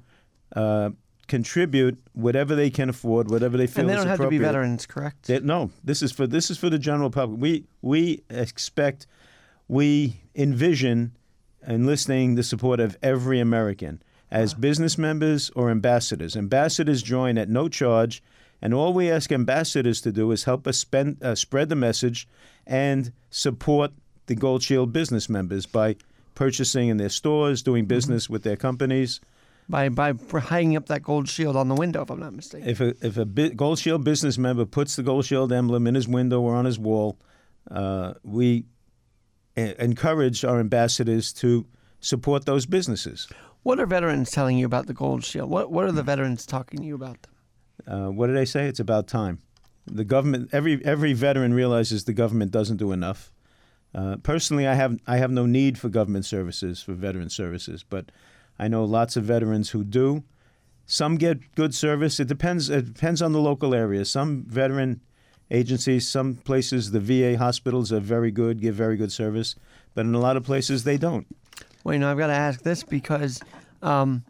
uh, 0.54 0.90
contribute 1.26 1.98
whatever 2.12 2.54
they 2.54 2.70
can 2.70 2.88
afford, 2.88 3.30
whatever 3.30 3.56
they 3.56 3.66
feel. 3.66 3.82
And 3.82 3.90
they 3.90 3.94
don't 3.94 4.06
have 4.06 4.20
to 4.20 4.28
be 4.28 4.38
veterans, 4.38 4.86
correct? 4.86 5.26
They, 5.26 5.40
no, 5.40 5.70
this 5.84 6.02
is 6.02 6.12
for 6.12 6.26
this 6.26 6.50
is 6.50 6.58
for 6.58 6.70
the 6.70 6.78
general 6.78 7.10
public. 7.10 7.40
We 7.40 7.64
we 7.82 8.22
expect, 8.30 9.06
we 9.68 10.20
envision 10.34 11.16
enlisting 11.66 12.34
the 12.34 12.42
support 12.42 12.80
of 12.80 12.96
every 13.02 13.40
American 13.40 14.02
as 14.30 14.54
business 14.54 14.98
members 14.98 15.50
or 15.54 15.70
ambassadors. 15.70 16.36
Ambassadors 16.36 17.02
join 17.02 17.38
at 17.38 17.48
no 17.48 17.68
charge, 17.68 18.22
and 18.60 18.74
all 18.74 18.92
we 18.92 19.10
ask 19.10 19.32
ambassadors 19.32 20.00
to 20.02 20.12
do 20.12 20.30
is 20.32 20.44
help 20.44 20.66
us 20.66 20.78
spend, 20.78 21.22
uh, 21.22 21.34
spread 21.34 21.68
the 21.68 21.76
message 21.76 22.28
and 22.66 23.12
support 23.30 23.92
the 24.26 24.34
Gold 24.34 24.62
Shield 24.62 24.92
business 24.92 25.28
members 25.28 25.66
by 25.66 25.96
purchasing 26.34 26.88
in 26.88 26.96
their 26.98 27.08
stores, 27.08 27.62
doing 27.62 27.84
mm-hmm. 27.84 27.88
business 27.88 28.24
mm-hmm. 28.24 28.34
with 28.34 28.42
their 28.42 28.56
companies 28.56 29.20
by 29.68 29.88
by 29.88 30.14
hanging 30.40 30.76
up 30.76 30.86
that 30.86 31.02
gold 31.02 31.28
shield 31.28 31.56
on 31.56 31.68
the 31.68 31.74
window, 31.74 32.02
if 32.02 32.10
I'm 32.10 32.20
not 32.20 32.32
mistaken. 32.32 32.68
If 32.68 32.80
a 32.80 32.94
if 33.02 33.18
a 33.18 33.24
gold 33.24 33.78
shield 33.78 34.04
business 34.04 34.38
member 34.38 34.64
puts 34.64 34.96
the 34.96 35.02
gold 35.02 35.26
shield 35.26 35.52
emblem 35.52 35.86
in 35.86 35.94
his 35.94 36.08
window 36.08 36.40
or 36.40 36.54
on 36.54 36.64
his 36.64 36.78
wall, 36.78 37.18
uh, 37.70 38.14
we 38.22 38.64
encourage 39.56 40.44
our 40.44 40.60
ambassadors 40.60 41.32
to 41.34 41.66
support 42.00 42.46
those 42.46 42.64
businesses. 42.64 43.28
What 43.62 43.80
are 43.80 43.86
veterans 43.86 44.30
telling 44.30 44.56
you 44.58 44.66
about 44.66 44.86
the 44.86 44.94
gold 44.94 45.24
shield? 45.24 45.50
What 45.50 45.70
what 45.70 45.84
are 45.84 45.92
the 45.92 46.02
veterans 46.02 46.46
talking 46.46 46.80
to 46.80 46.86
you 46.86 46.94
about? 46.94 47.26
Uh, 47.86 48.08
what 48.08 48.28
did 48.28 48.36
they 48.36 48.44
say? 48.44 48.66
It's 48.66 48.80
about 48.80 49.06
time. 49.06 49.38
The 49.86 50.04
government, 50.04 50.50
every 50.52 50.84
every 50.84 51.12
veteran 51.12 51.54
realizes 51.54 52.04
the 52.04 52.12
government 52.12 52.50
doesn't 52.50 52.76
do 52.76 52.92
enough. 52.92 53.30
Uh, 53.94 54.16
personally, 54.22 54.66
I 54.66 54.74
have 54.74 54.98
I 55.06 55.16
have 55.16 55.30
no 55.30 55.46
need 55.46 55.78
for 55.78 55.88
government 55.88 56.24
services 56.24 56.82
for 56.82 56.92
veteran 56.92 57.30
services, 57.30 57.82
but 57.82 58.10
I 58.58 58.68
know 58.68 58.84
lots 58.84 59.16
of 59.16 59.24
veterans 59.24 59.70
who 59.70 59.84
do. 59.84 60.24
Some 60.86 61.16
get 61.16 61.54
good 61.54 61.74
service. 61.74 62.18
It 62.20 62.28
depends. 62.28 62.70
It 62.70 62.94
depends 62.94 63.22
on 63.22 63.32
the 63.32 63.40
local 63.40 63.74
area. 63.74 64.04
Some 64.04 64.44
veteran 64.44 65.00
agencies, 65.50 66.06
some 66.06 66.34
places, 66.34 66.90
the 66.90 67.00
VA 67.00 67.38
hospitals 67.38 67.92
are 67.92 68.00
very 68.00 68.30
good, 68.30 68.60
give 68.60 68.74
very 68.74 68.96
good 68.96 69.12
service, 69.12 69.54
but 69.94 70.04
in 70.04 70.14
a 70.14 70.20
lot 70.20 70.36
of 70.36 70.44
places 70.44 70.84
they 70.84 70.98
don't. 70.98 71.26
Well, 71.88 71.94
you 71.94 72.00
know, 72.00 72.10
I've 72.10 72.18
got 72.18 72.26
to 72.26 72.34
ask 72.34 72.60
this 72.60 72.82
because 72.82 73.40
um, 73.80 74.22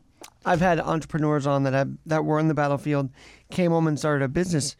I've 0.46 0.60
had 0.60 0.78
entrepreneurs 0.78 1.44
on 1.44 1.64
that 1.64 1.72
have, 1.72 1.90
that 2.06 2.24
were 2.24 2.38
in 2.38 2.46
the 2.46 2.54
battlefield, 2.54 3.10
came 3.50 3.72
home 3.72 3.88
and 3.88 3.98
started 3.98 4.24
a 4.24 4.28
business, 4.28 4.76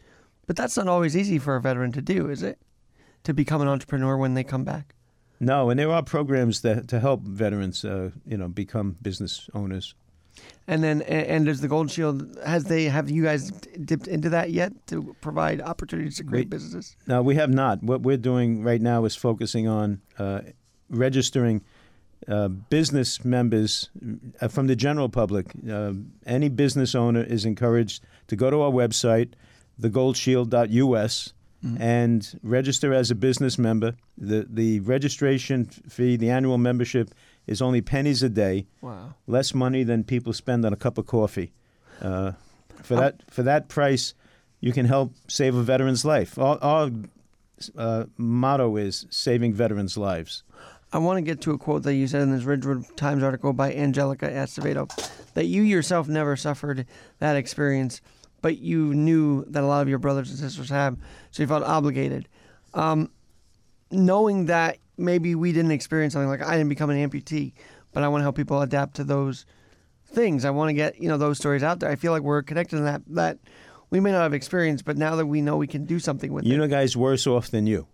but 0.47 0.55
that's 0.55 0.77
not 0.77 0.87
always 0.87 1.17
easy 1.17 1.39
for 1.39 1.57
a 1.57 1.61
veteran 1.61 1.91
to 1.91 2.01
do, 2.01 2.29
is 2.29 2.41
it? 2.41 2.57
To 3.25 3.33
become 3.33 3.61
an 3.61 3.67
entrepreneur 3.67 4.15
when 4.15 4.33
they 4.33 4.45
come 4.45 4.63
back. 4.63 4.95
No, 5.41 5.69
and 5.69 5.77
there 5.77 5.91
are 5.91 6.01
programs 6.01 6.61
that 6.61 6.87
to 6.87 7.01
help 7.01 7.23
veterans, 7.23 7.83
uh, 7.83 8.11
you 8.25 8.37
know, 8.37 8.47
become 8.47 8.95
business 9.01 9.49
owners. 9.53 9.93
And 10.65 10.81
then, 10.81 11.01
and 11.01 11.47
does 11.47 11.59
the 11.59 11.67
Gold 11.67 11.91
Shield 11.91 12.37
has 12.45 12.63
they 12.63 12.85
have 12.85 13.09
you 13.09 13.23
guys 13.23 13.51
dipped 13.51 14.07
into 14.07 14.29
that 14.29 14.51
yet 14.51 14.71
to 14.87 15.13
provide 15.19 15.59
opportunities 15.59 16.15
to 16.15 16.23
create 16.23 16.45
We- 16.45 16.51
businesses? 16.51 16.95
No, 17.07 17.21
we 17.21 17.35
have 17.35 17.49
not. 17.49 17.83
What 17.83 18.03
we're 18.03 18.15
doing 18.15 18.63
right 18.63 18.81
now 18.81 19.03
is 19.03 19.17
focusing 19.17 19.67
on 19.67 19.99
uh, 20.17 20.43
registering 20.89 21.61
uh, 22.27 22.47
business 22.47 23.23
members 23.25 23.89
uh, 24.41 24.47
from 24.47 24.67
the 24.67 24.75
general 24.75 25.09
public. 25.09 25.47
Uh, 25.69 25.93
any 26.25 26.49
business 26.49 26.93
owner 26.95 27.23
is 27.23 27.45
encouraged 27.45 28.03
to 28.27 28.35
go 28.35 28.49
to 28.49 28.61
our 28.61 28.71
website, 28.71 29.29
thegoldshield.us, 29.81 31.33
and 31.77 32.39
register 32.41 32.93
as 32.93 33.11
a 33.11 33.15
business 33.15 33.57
member. 33.57 33.93
The 34.17 34.47
the 34.49 34.79
registration 34.81 35.65
fee, 35.65 36.15
the 36.15 36.29
annual 36.29 36.57
membership, 36.57 37.13
is 37.47 37.61
only 37.61 37.81
pennies 37.81 38.23
a 38.23 38.29
day, 38.29 38.65
Wow. 38.81 39.13
less 39.27 39.53
money 39.53 39.83
than 39.83 40.03
people 40.05 40.31
spend 40.33 40.65
on 40.65 40.71
a 40.73 40.77
cup 40.77 40.97
of 40.97 41.05
coffee. 41.05 41.51
Uh, 42.01 42.31
for 42.81 42.95
that 42.95 43.29
for 43.29 43.43
that 43.43 43.67
price, 43.67 44.13
you 44.61 44.71
can 44.71 44.85
help 44.85 45.13
save 45.27 45.53
a 45.55 45.63
veteran's 45.63 46.05
life. 46.05 46.37
Our, 46.39 46.57
our 46.61 46.91
uh, 47.77 48.05
motto 48.17 48.77
is 48.77 49.05
saving 49.09 49.53
veterans' 49.53 49.97
lives. 49.97 50.43
I 50.91 50.97
want 50.97 51.17
to 51.17 51.21
get 51.21 51.41
to 51.41 51.51
a 51.51 51.57
quote 51.57 51.83
that 51.83 51.93
you 51.93 52.07
said 52.07 52.21
in 52.21 52.31
this 52.31 52.43
Ridgewood 52.43 52.97
Times 52.97 53.21
article 53.21 53.53
by 53.53 53.73
Angelica 53.73 54.27
Acevedo 54.27 54.87
that 55.33 55.45
you 55.45 55.61
yourself 55.61 56.07
never 56.07 56.35
suffered 56.35 56.85
that 57.19 57.35
experience, 57.35 58.01
but 58.41 58.57
you 58.57 58.93
knew 58.95 59.45
that 59.45 59.63
a 59.63 59.67
lot 59.67 59.81
of 59.81 59.89
your 59.89 59.99
brothers 59.99 60.29
and 60.29 60.39
sisters 60.39 60.69
have, 60.69 60.97
so 61.31 61.43
you 61.43 61.47
felt 61.47 61.63
obligated. 61.63 62.27
Um, 62.73 63.11
knowing 63.91 64.45
that 64.47 64.77
maybe 64.97 65.35
we 65.35 65.51
didn't 65.51 65.71
experience 65.71 66.13
something 66.13 66.29
like 66.29 66.41
I 66.41 66.57
didn't 66.57 66.69
become 66.69 66.89
an 66.89 67.09
amputee, 67.09 67.53
but 67.93 68.03
I 68.03 68.07
want 68.07 68.21
to 68.21 68.23
help 68.23 68.35
people 68.35 68.61
adapt 68.61 68.95
to 68.95 69.03
those 69.03 69.45
things. 70.07 70.45
I 70.45 70.49
want 70.49 70.69
to 70.69 70.73
get 70.73 70.99
you 70.99 71.07
know 71.07 71.17
those 71.17 71.37
stories 71.37 71.63
out 71.63 71.79
there. 71.79 71.89
I 71.89 71.95
feel 71.95 72.11
like 72.11 72.23
we're 72.23 72.41
connected 72.41 72.77
in 72.77 72.85
that 72.85 73.01
that 73.07 73.37
we 73.89 73.99
may 73.99 74.11
not 74.11 74.21
have 74.23 74.33
experienced, 74.33 74.85
but 74.85 74.97
now 74.97 75.15
that 75.15 75.25
we 75.25 75.41
know 75.41 75.57
we 75.57 75.67
can 75.67 75.85
do 75.85 75.99
something 75.99 76.31
with 76.33 76.45
You 76.45 76.51
it. 76.51 76.53
You 76.53 76.57
know, 76.59 76.67
guys 76.67 76.95
worse 76.95 77.25
off 77.25 77.49
than 77.49 77.65
you, 77.67 77.87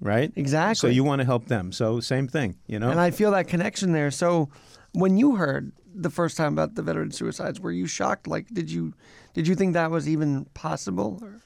right? 0.00 0.32
Exactly. 0.36 0.74
So 0.76 0.86
you 0.88 1.04
want 1.04 1.20
to 1.20 1.24
help 1.24 1.46
them. 1.46 1.72
So 1.72 2.00
same 2.00 2.28
thing, 2.28 2.56
you 2.66 2.78
know. 2.78 2.90
And 2.90 3.00
I 3.00 3.10
feel 3.10 3.30
that 3.32 3.48
connection 3.48 3.92
there. 3.92 4.10
So 4.10 4.48
when 4.92 5.16
you 5.16 5.36
heard 5.36 5.72
the 5.94 6.10
first 6.10 6.36
time 6.36 6.52
about 6.52 6.74
the 6.74 6.82
veteran 6.82 7.10
suicides, 7.10 7.60
were 7.60 7.72
you 7.72 7.86
shocked? 7.86 8.26
Like, 8.26 8.48
did 8.48 8.70
you 8.70 8.94
did 9.34 9.46
you 9.46 9.54
think 9.54 9.74
that 9.74 9.90
was 9.90 10.08
even 10.08 10.46
possible? 10.54 11.18
Or? 11.22 11.40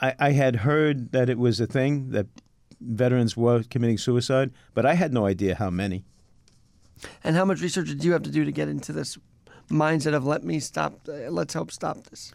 I, 0.00 0.14
I 0.18 0.30
had 0.32 0.56
heard 0.56 1.12
that 1.12 1.28
it 1.28 1.38
was 1.38 1.60
a 1.60 1.66
thing 1.66 2.10
that 2.10 2.26
veterans 2.80 3.36
were 3.36 3.62
committing 3.64 3.98
suicide, 3.98 4.50
but 4.74 4.86
I 4.86 4.94
had 4.94 5.12
no 5.12 5.26
idea 5.26 5.54
how 5.54 5.70
many. 5.70 6.04
And 7.22 7.36
how 7.36 7.44
much 7.44 7.60
research 7.60 7.88
did 7.88 8.04
you 8.04 8.12
have 8.12 8.22
to 8.22 8.30
do 8.30 8.44
to 8.44 8.52
get 8.52 8.68
into 8.68 8.92
this 8.92 9.18
mindset 9.70 10.14
of 10.14 10.26
let 10.26 10.44
me 10.44 10.60
stop, 10.60 11.00
uh, 11.08 11.30
let's 11.30 11.54
help 11.54 11.70
stop 11.70 12.04
this? 12.04 12.32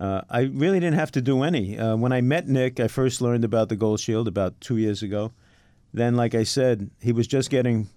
Uh, 0.00 0.22
I 0.30 0.42
really 0.42 0.78
didn't 0.80 0.98
have 0.98 1.10
to 1.12 1.20
do 1.20 1.42
any. 1.42 1.76
Uh, 1.78 1.96
when 1.96 2.12
I 2.12 2.20
met 2.20 2.46
Nick, 2.48 2.78
I 2.78 2.86
first 2.88 3.20
learned 3.20 3.44
about 3.44 3.68
the 3.68 3.76
Gold 3.76 4.00
Shield 4.00 4.28
about 4.28 4.60
two 4.60 4.76
years 4.76 5.02
ago. 5.02 5.32
Then, 5.92 6.14
like 6.14 6.34
I 6.34 6.44
said, 6.44 6.90
he 7.00 7.12
was 7.12 7.26
just 7.26 7.50
getting 7.50 7.88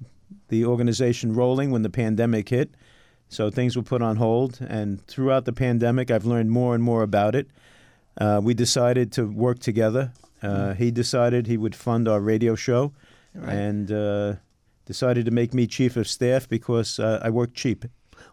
the 0.47 0.65
organization 0.65 1.35
rolling 1.35 1.69
when 1.71 1.81
the 1.83 1.89
pandemic 1.89 2.49
hit. 2.49 2.71
So 3.29 3.49
things 3.49 3.75
were 3.75 3.83
put 3.83 4.01
on 4.01 4.15
hold. 4.15 4.59
And 4.67 5.05
throughout 5.07 5.45
the 5.45 5.53
pandemic, 5.53 6.09
I've 6.09 6.25
learned 6.25 6.49
more 6.51 6.73
and 6.73 6.83
more 6.83 7.03
about 7.03 7.35
it. 7.35 7.47
Uh, 8.19 8.41
we 8.43 8.53
decided 8.53 9.11
to 9.13 9.25
work 9.25 9.59
together. 9.59 10.11
Uh, 10.41 10.73
he 10.73 10.89
decided 10.91 11.45
he 11.47 11.57
would 11.57 11.75
fund 11.75 12.07
our 12.07 12.19
radio 12.19 12.55
show 12.55 12.93
Right. 13.33 13.53
and 13.53 13.91
uh, 13.91 14.33
decided 14.85 15.23
to 15.25 15.31
make 15.31 15.53
me 15.53 15.65
chief 15.67 15.95
of 15.95 16.07
staff 16.07 16.49
because 16.49 16.99
uh, 16.99 17.21
I 17.23 17.29
work 17.29 17.53
cheap, 17.53 17.85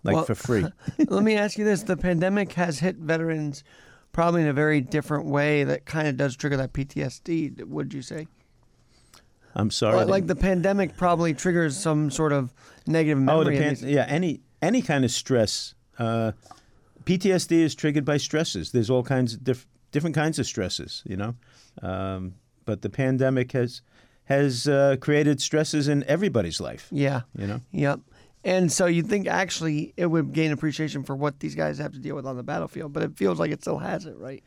like 0.05 0.17
Well- 0.17 0.25
for 0.25 0.35
free. 0.35 0.67
let 1.09 1.23
me 1.23 1.37
ask 1.37 1.59
you 1.59 1.65
this: 1.65 1.83
the 1.83 1.97
pandemic 1.97 2.53
has 2.55 2.79
hit 2.79 2.97
veterans 2.97 3.65
probably 4.13 4.43
in 4.43 4.49
a 4.49 4.53
very 4.53 4.81
different 4.81 5.27
way 5.27 5.65
that 5.65 5.85
kind 5.85 6.09
of 6.09 6.17
does 6.17 6.37
trigger 6.37 6.57
that 6.57 6.73
PTSD. 6.73 7.65
Would 7.67 7.95
you 7.95 8.03
say? 8.03 8.27
I'm 9.55 9.71
sorry. 9.71 9.97
Like, 9.97 10.09
like 10.09 10.27
the 10.27 10.37
pandemic 10.37 10.97
probably 10.97 11.35
triggers 11.35 11.77
some 11.77 12.11
sort 12.11 12.33
of 12.33 12.53
negative 12.87 13.19
memory. 13.19 13.57
Oh, 13.57 13.59
the 13.59 13.59
pan- 13.59 13.89
yeah, 13.89 14.07
any 14.09 14.41
any 14.63 14.83
kind 14.83 15.05
of 15.05 15.11
stress. 15.11 15.75
Uh, 15.99 16.33
PTSD 17.05 17.53
is 17.53 17.75
triggered 17.75 18.05
by 18.05 18.19
stresses. 18.19 18.73
There's 18.73 18.91
all 18.91 19.03
kinds 19.03 19.35
of 19.35 19.43
diff- 19.43 19.67
different 19.91 20.15
kinds 20.15 20.39
of 20.39 20.47
stresses, 20.47 21.03
you 21.07 21.17
know. 21.17 21.35
Um, 21.83 22.35
but 22.65 22.83
the 22.83 22.91
pandemic 22.91 23.53
has 23.53 23.83
has 24.25 24.69
uh, 24.69 24.97
created 25.01 25.41
stresses 25.41 25.89
in 25.89 26.05
everybody's 26.05 26.61
life, 26.61 26.89
yeah. 26.91 27.23
you 27.35 27.47
know. 27.47 27.61
Yep. 27.73 28.01
And 28.45 28.71
so 28.71 28.87
you 28.87 29.03
think 29.03 29.27
actually 29.27 29.93
it 29.97 30.07
would 30.07 30.33
gain 30.33 30.53
appreciation 30.53 31.03
for 31.03 31.17
what 31.17 31.41
these 31.41 31.55
guys 31.55 31.79
have 31.79 31.93
to 31.93 31.99
deal 31.99 32.17
with 32.17 32.27
on 32.27 32.37
the 32.37 32.43
battlefield, 32.43 32.93
but 32.93 33.03
it 33.03 33.17
feels 33.17 33.39
like 33.39 33.51
it 33.51 33.63
still 33.63 33.79
has 33.79 34.07
it, 34.07 34.17
right? 34.17 34.43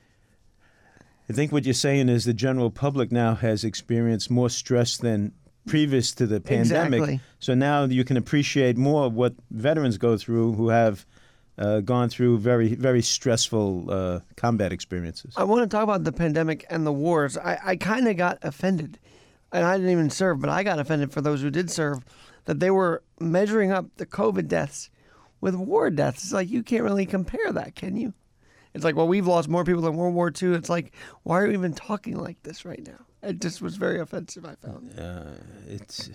I 1.29 1.33
think 1.33 1.51
what 1.51 1.65
you're 1.65 1.73
saying 1.73 2.09
is 2.09 2.25
the 2.25 2.33
general 2.33 2.71
public 2.71 3.11
now 3.11 3.35
has 3.35 3.63
experienced 3.63 4.29
more 4.29 4.49
stress 4.49 4.97
than 4.97 5.33
previous 5.67 6.11
to 6.13 6.27
the 6.27 6.41
pandemic. 6.41 6.99
Exactly. 6.99 7.21
So 7.39 7.53
now 7.53 7.85
you 7.85 8.03
can 8.03 8.17
appreciate 8.17 8.77
more 8.77 9.09
what 9.09 9.35
veterans 9.49 9.97
go 9.97 10.17
through 10.17 10.53
who 10.53 10.69
have 10.69 11.05
uh, 11.57 11.81
gone 11.81 12.09
through 12.09 12.39
very 12.39 12.75
very 12.75 13.01
stressful 13.01 13.91
uh, 13.91 14.19
combat 14.35 14.73
experiences. 14.73 15.33
I 15.37 15.43
want 15.43 15.69
to 15.69 15.73
talk 15.73 15.83
about 15.83 16.03
the 16.03 16.11
pandemic 16.11 16.65
and 16.69 16.85
the 16.85 16.91
wars. 16.91 17.37
I, 17.37 17.59
I 17.63 17.75
kind 17.75 18.07
of 18.07 18.17
got 18.17 18.39
offended, 18.41 18.99
and 19.51 19.65
I 19.65 19.77
didn't 19.77 19.91
even 19.91 20.09
serve, 20.09 20.39
but 20.39 20.49
I 20.49 20.63
got 20.63 20.79
offended 20.79 21.11
for 21.11 21.21
those 21.21 21.41
who 21.41 21.51
did 21.51 21.69
serve 21.69 22.03
that 22.45 22.59
they 22.59 22.71
were 22.71 23.03
measuring 23.19 23.71
up 23.71 23.85
the 23.97 24.05
COVID 24.05 24.47
deaths 24.47 24.89
with 25.39 25.55
war 25.55 25.89
deaths. 25.89 26.23
It's 26.23 26.33
like 26.33 26.49
you 26.49 26.63
can't 26.63 26.83
really 26.83 27.05
compare 27.05 27.51
that, 27.51 27.75
can 27.75 27.95
you? 27.95 28.13
It's 28.73 28.85
like, 28.85 28.95
well, 28.95 29.07
we've 29.07 29.27
lost 29.27 29.49
more 29.49 29.65
people 29.65 29.85
in 29.87 29.97
World 29.97 30.13
War 30.13 30.31
II. 30.31 30.53
It's 30.53 30.69
like, 30.69 30.93
why 31.23 31.41
are 31.41 31.47
we 31.47 31.53
even 31.53 31.73
talking 31.73 32.17
like 32.17 32.41
this 32.43 32.63
right 32.63 32.85
now? 32.85 33.05
It 33.21 33.41
just 33.41 33.61
was 33.61 33.75
very 33.75 33.99
offensive, 33.99 34.45
I 34.45 34.55
found. 34.55 34.93
it's 35.67 36.09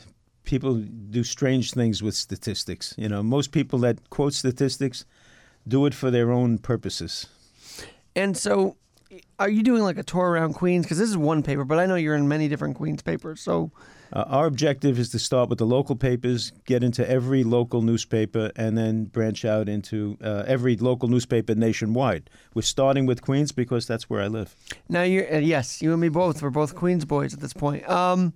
people 0.45 0.76
do 0.76 1.23
strange 1.23 1.73
things 1.73 2.02
with 2.02 2.14
statistics. 2.14 2.95
You 2.97 3.09
know, 3.09 3.23
most 3.23 3.52
people 3.52 3.78
that 3.80 4.09
quote 4.09 4.33
statistics 4.33 5.04
do 5.68 5.85
it 5.85 5.95
for 5.95 6.11
their 6.11 6.33
own 6.33 6.59
purposes. 6.59 7.26
And 8.14 8.37
so, 8.37 8.76
are 9.39 9.49
you 9.49 9.63
doing 9.63 9.83
like 9.83 9.99
a 9.99 10.03
tour 10.03 10.31
around 10.31 10.55
Queens? 10.55 10.85
Because 10.85 10.99
this 10.99 11.09
is 11.09 11.17
one 11.17 11.43
paper, 11.43 11.65
but 11.65 11.79
I 11.79 11.87
know 11.87 11.95
you're 11.95 12.17
in 12.17 12.29
many 12.29 12.49
different 12.49 12.77
Queens 12.77 13.03
papers. 13.03 13.41
So, 13.41 13.71
Uh, 14.13 14.25
our 14.29 14.47
objective 14.47 15.01
is 15.01 15.09
to 15.11 15.19
start 15.19 15.49
with 15.49 15.59
the 15.59 15.67
local 15.67 15.97
papers, 15.97 16.53
get 16.65 16.85
into 16.85 17.03
every 17.11 17.43
local 17.43 17.83
newspaper, 17.83 18.53
and 18.55 18.79
then 18.79 19.05
branch 19.07 19.45
out 19.45 19.69
into 19.69 20.17
uh, 20.23 20.45
every 20.47 20.77
local 20.77 21.09
newspaper 21.09 21.57
nationwide. 21.57 22.31
We're 22.55 22.63
starting 22.63 23.05
with 23.07 23.21
Queens 23.21 23.51
because 23.51 23.85
that's 23.87 24.09
where 24.09 24.23
I 24.23 24.29
live. 24.29 24.55
Now 24.89 25.03
you're 25.03 25.27
uh, 25.35 25.39
yes, 25.39 25.83
you 25.83 25.91
and 25.93 26.01
me 26.01 26.09
both. 26.09 26.41
We're 26.41 26.51
both 26.51 26.75
Queens 26.77 27.05
boys 27.05 27.35
at 27.35 27.41
this 27.41 27.53
point. 27.53 27.89
Um, 27.89 28.33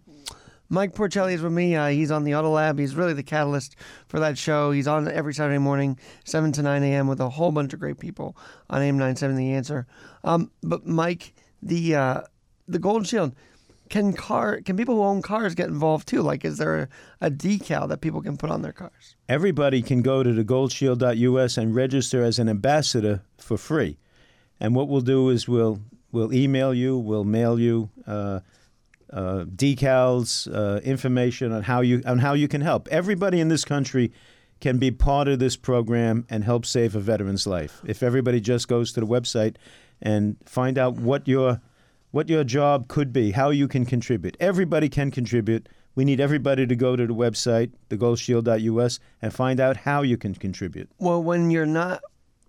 Mike 0.70 0.94
Porcelli 0.94 1.34
is 1.34 1.42
with 1.42 1.52
me. 1.52 1.74
Uh, 1.74 1.88
he's 1.88 2.12
on 2.12 2.22
the 2.22 2.34
Auto 2.36 2.50
Lab. 2.50 2.78
He's 2.78 2.94
really 2.94 3.12
the 3.12 3.24
catalyst 3.24 3.74
for 4.06 4.20
that 4.20 4.38
show. 4.38 4.70
He's 4.70 4.86
on 4.86 5.08
every 5.08 5.34
Saturday 5.34 5.58
morning, 5.58 5.98
seven 6.24 6.52
to 6.52 6.62
nine 6.62 6.84
a.m. 6.84 7.08
with 7.08 7.20
a 7.20 7.28
whole 7.28 7.50
bunch 7.50 7.74
of 7.74 7.80
great 7.80 7.98
people 7.98 8.36
on 8.70 8.80
AM 8.80 8.96
nine 8.96 9.16
seven 9.16 9.36
The 9.36 9.52
Answer. 9.52 9.86
Um, 10.22 10.52
but 10.62 10.86
Mike, 10.86 11.34
the 11.60 11.96
uh, 11.96 12.20
the 12.68 12.78
Golden 12.78 13.04
Shield. 13.04 13.34
Can 13.88 14.12
car 14.12 14.60
can 14.60 14.76
people 14.76 14.94
who 14.94 15.02
own 15.02 15.20
cars 15.20 15.56
get 15.56 15.66
involved 15.66 16.06
too? 16.06 16.22
Like, 16.22 16.44
is 16.44 16.58
there 16.58 16.78
a, 16.78 16.88
a 17.26 17.28
decal 17.28 17.88
that 17.88 18.00
people 18.00 18.22
can 18.22 18.36
put 18.36 18.48
on 18.48 18.62
their 18.62 18.70
cars? 18.72 19.16
Everybody 19.28 19.82
can 19.82 20.00
go 20.00 20.22
to 20.22 20.30
thegoldshield.us 20.30 21.58
and 21.58 21.74
register 21.74 22.22
as 22.22 22.38
an 22.38 22.48
ambassador 22.48 23.22
for 23.36 23.58
free. 23.58 23.98
And 24.60 24.76
what 24.76 24.86
we'll 24.86 25.00
do 25.00 25.28
is 25.28 25.48
we'll 25.48 25.80
we'll 26.12 26.32
email 26.32 26.72
you, 26.72 26.96
we'll 26.96 27.24
mail 27.24 27.58
you 27.58 27.90
uh, 28.06 28.40
uh, 29.12 29.44
decals, 29.44 30.52
uh, 30.54 30.80
information 30.80 31.52
on 31.52 31.62
how 31.62 31.80
you 31.80 32.02
on 32.06 32.18
how 32.18 32.34
you 32.34 32.48
can 32.48 32.60
help. 32.60 32.88
Everybody 32.88 33.40
in 33.40 33.48
this 33.48 33.64
country 33.64 34.12
can 34.60 34.78
be 34.78 34.90
part 34.90 35.26
of 35.26 35.38
this 35.38 35.56
program 35.56 36.26
and 36.28 36.44
help 36.44 36.66
save 36.66 36.94
a 36.94 37.00
veteran's 37.00 37.46
life. 37.46 37.80
If 37.84 38.02
everybody 38.02 38.40
just 38.40 38.68
goes 38.68 38.92
to 38.92 39.00
the 39.00 39.06
website 39.06 39.56
and 40.00 40.36
find 40.44 40.78
out 40.78 40.94
what 40.94 41.26
your 41.26 41.60
what 42.10 42.28
your 42.28 42.44
job 42.44 42.88
could 42.88 43.12
be, 43.12 43.30
how 43.32 43.50
you 43.50 43.68
can 43.68 43.86
contribute. 43.86 44.36
Everybody 44.40 44.88
can 44.88 45.10
contribute. 45.10 45.68
We 45.94 46.04
need 46.04 46.20
everybody 46.20 46.66
to 46.66 46.76
go 46.76 46.96
to 46.96 47.06
the 47.06 47.14
website, 47.14 47.72
thegoldshield.us, 47.88 49.00
and 49.22 49.34
find 49.34 49.60
out 49.60 49.76
how 49.78 50.02
you 50.02 50.16
can 50.16 50.34
contribute. 50.34 50.88
Well, 50.98 51.22
when 51.22 51.50
you're 51.50 51.66
not 51.66 52.00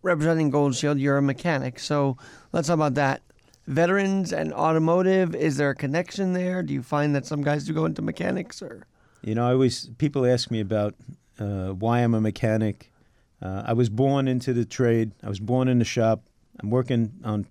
representing 0.02 0.50
Gold 0.50 0.76
Shield, 0.76 1.00
you're 1.00 1.18
a 1.18 1.22
mechanic. 1.22 1.80
So 1.80 2.18
let's 2.52 2.68
talk 2.68 2.76
about 2.76 2.96
that. 2.96 3.22
Veterans 3.68 4.34
and 4.34 4.54
automotive, 4.54 5.36
is 5.36 5.58
there 5.58 5.70
a 5.70 5.76
connection 5.76 6.34
there? 6.34 6.64
Do 6.64 6.74
you 6.74 6.82
find 6.82 7.16
that 7.16 7.26
some 7.26 7.42
guys 7.44 7.66
do 7.66 7.74
go 7.74 7.86
into 7.86 8.02
mechanics 8.02 8.62
or? 8.62 8.88
You 9.22 9.36
know, 9.36 9.48
I 9.48 9.52
always 9.52 9.90
people 9.98 10.26
ask 10.26 10.50
me 10.50 10.60
about 10.60 10.96
uh, 11.40 11.70
why 11.70 12.00
I'm 12.00 12.14
a 12.14 12.22
mechanic. 12.22 12.92
Uh, 13.42 13.64
I 13.66 13.74
was 13.74 13.90
born 13.90 14.28
into 14.28 14.54
the 14.54 14.66
trade. 14.66 15.12
I 15.24 15.30
was 15.30 15.40
born 15.40 15.68
in 15.68 15.80
the 15.80 15.86
shop. 15.86 16.24
I'm 16.60 16.70
working 16.70 17.14
on 17.24 17.46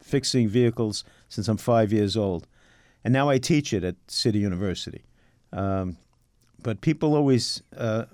fixing 0.00 0.48
vehicles 0.48 1.04
since 1.28 1.48
I'm 1.48 1.56
five 1.56 1.92
years 1.92 2.16
old, 2.16 2.46
and 3.04 3.12
now 3.12 3.28
I 3.28 3.38
teach 3.38 3.72
it 3.72 3.82
at 3.82 3.96
City 4.06 4.38
University. 4.38 5.04
Um, 5.52 5.96
but 6.62 6.80
people 6.80 7.14
always 7.14 7.62
uh, 7.76 8.04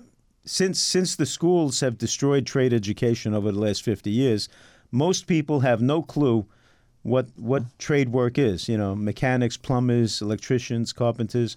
since 0.44 0.80
since 0.80 1.16
the 1.16 1.26
schools 1.26 1.80
have 1.80 1.98
destroyed 1.98 2.46
trade 2.46 2.72
education 2.72 3.34
over 3.34 3.52
the 3.52 3.58
last 3.58 3.82
50 3.82 4.10
years, 4.10 4.48
most 4.90 5.26
people 5.26 5.60
have 5.60 5.80
no 5.80 6.02
clue 6.02 6.46
what 7.02 7.26
what 7.36 7.62
trade 7.78 8.10
work 8.10 8.38
is. 8.38 8.68
You 8.68 8.78
know, 8.78 8.94
mechanics, 8.94 9.56
plumbers, 9.56 10.20
electricians, 10.22 10.92
carpenters. 10.92 11.56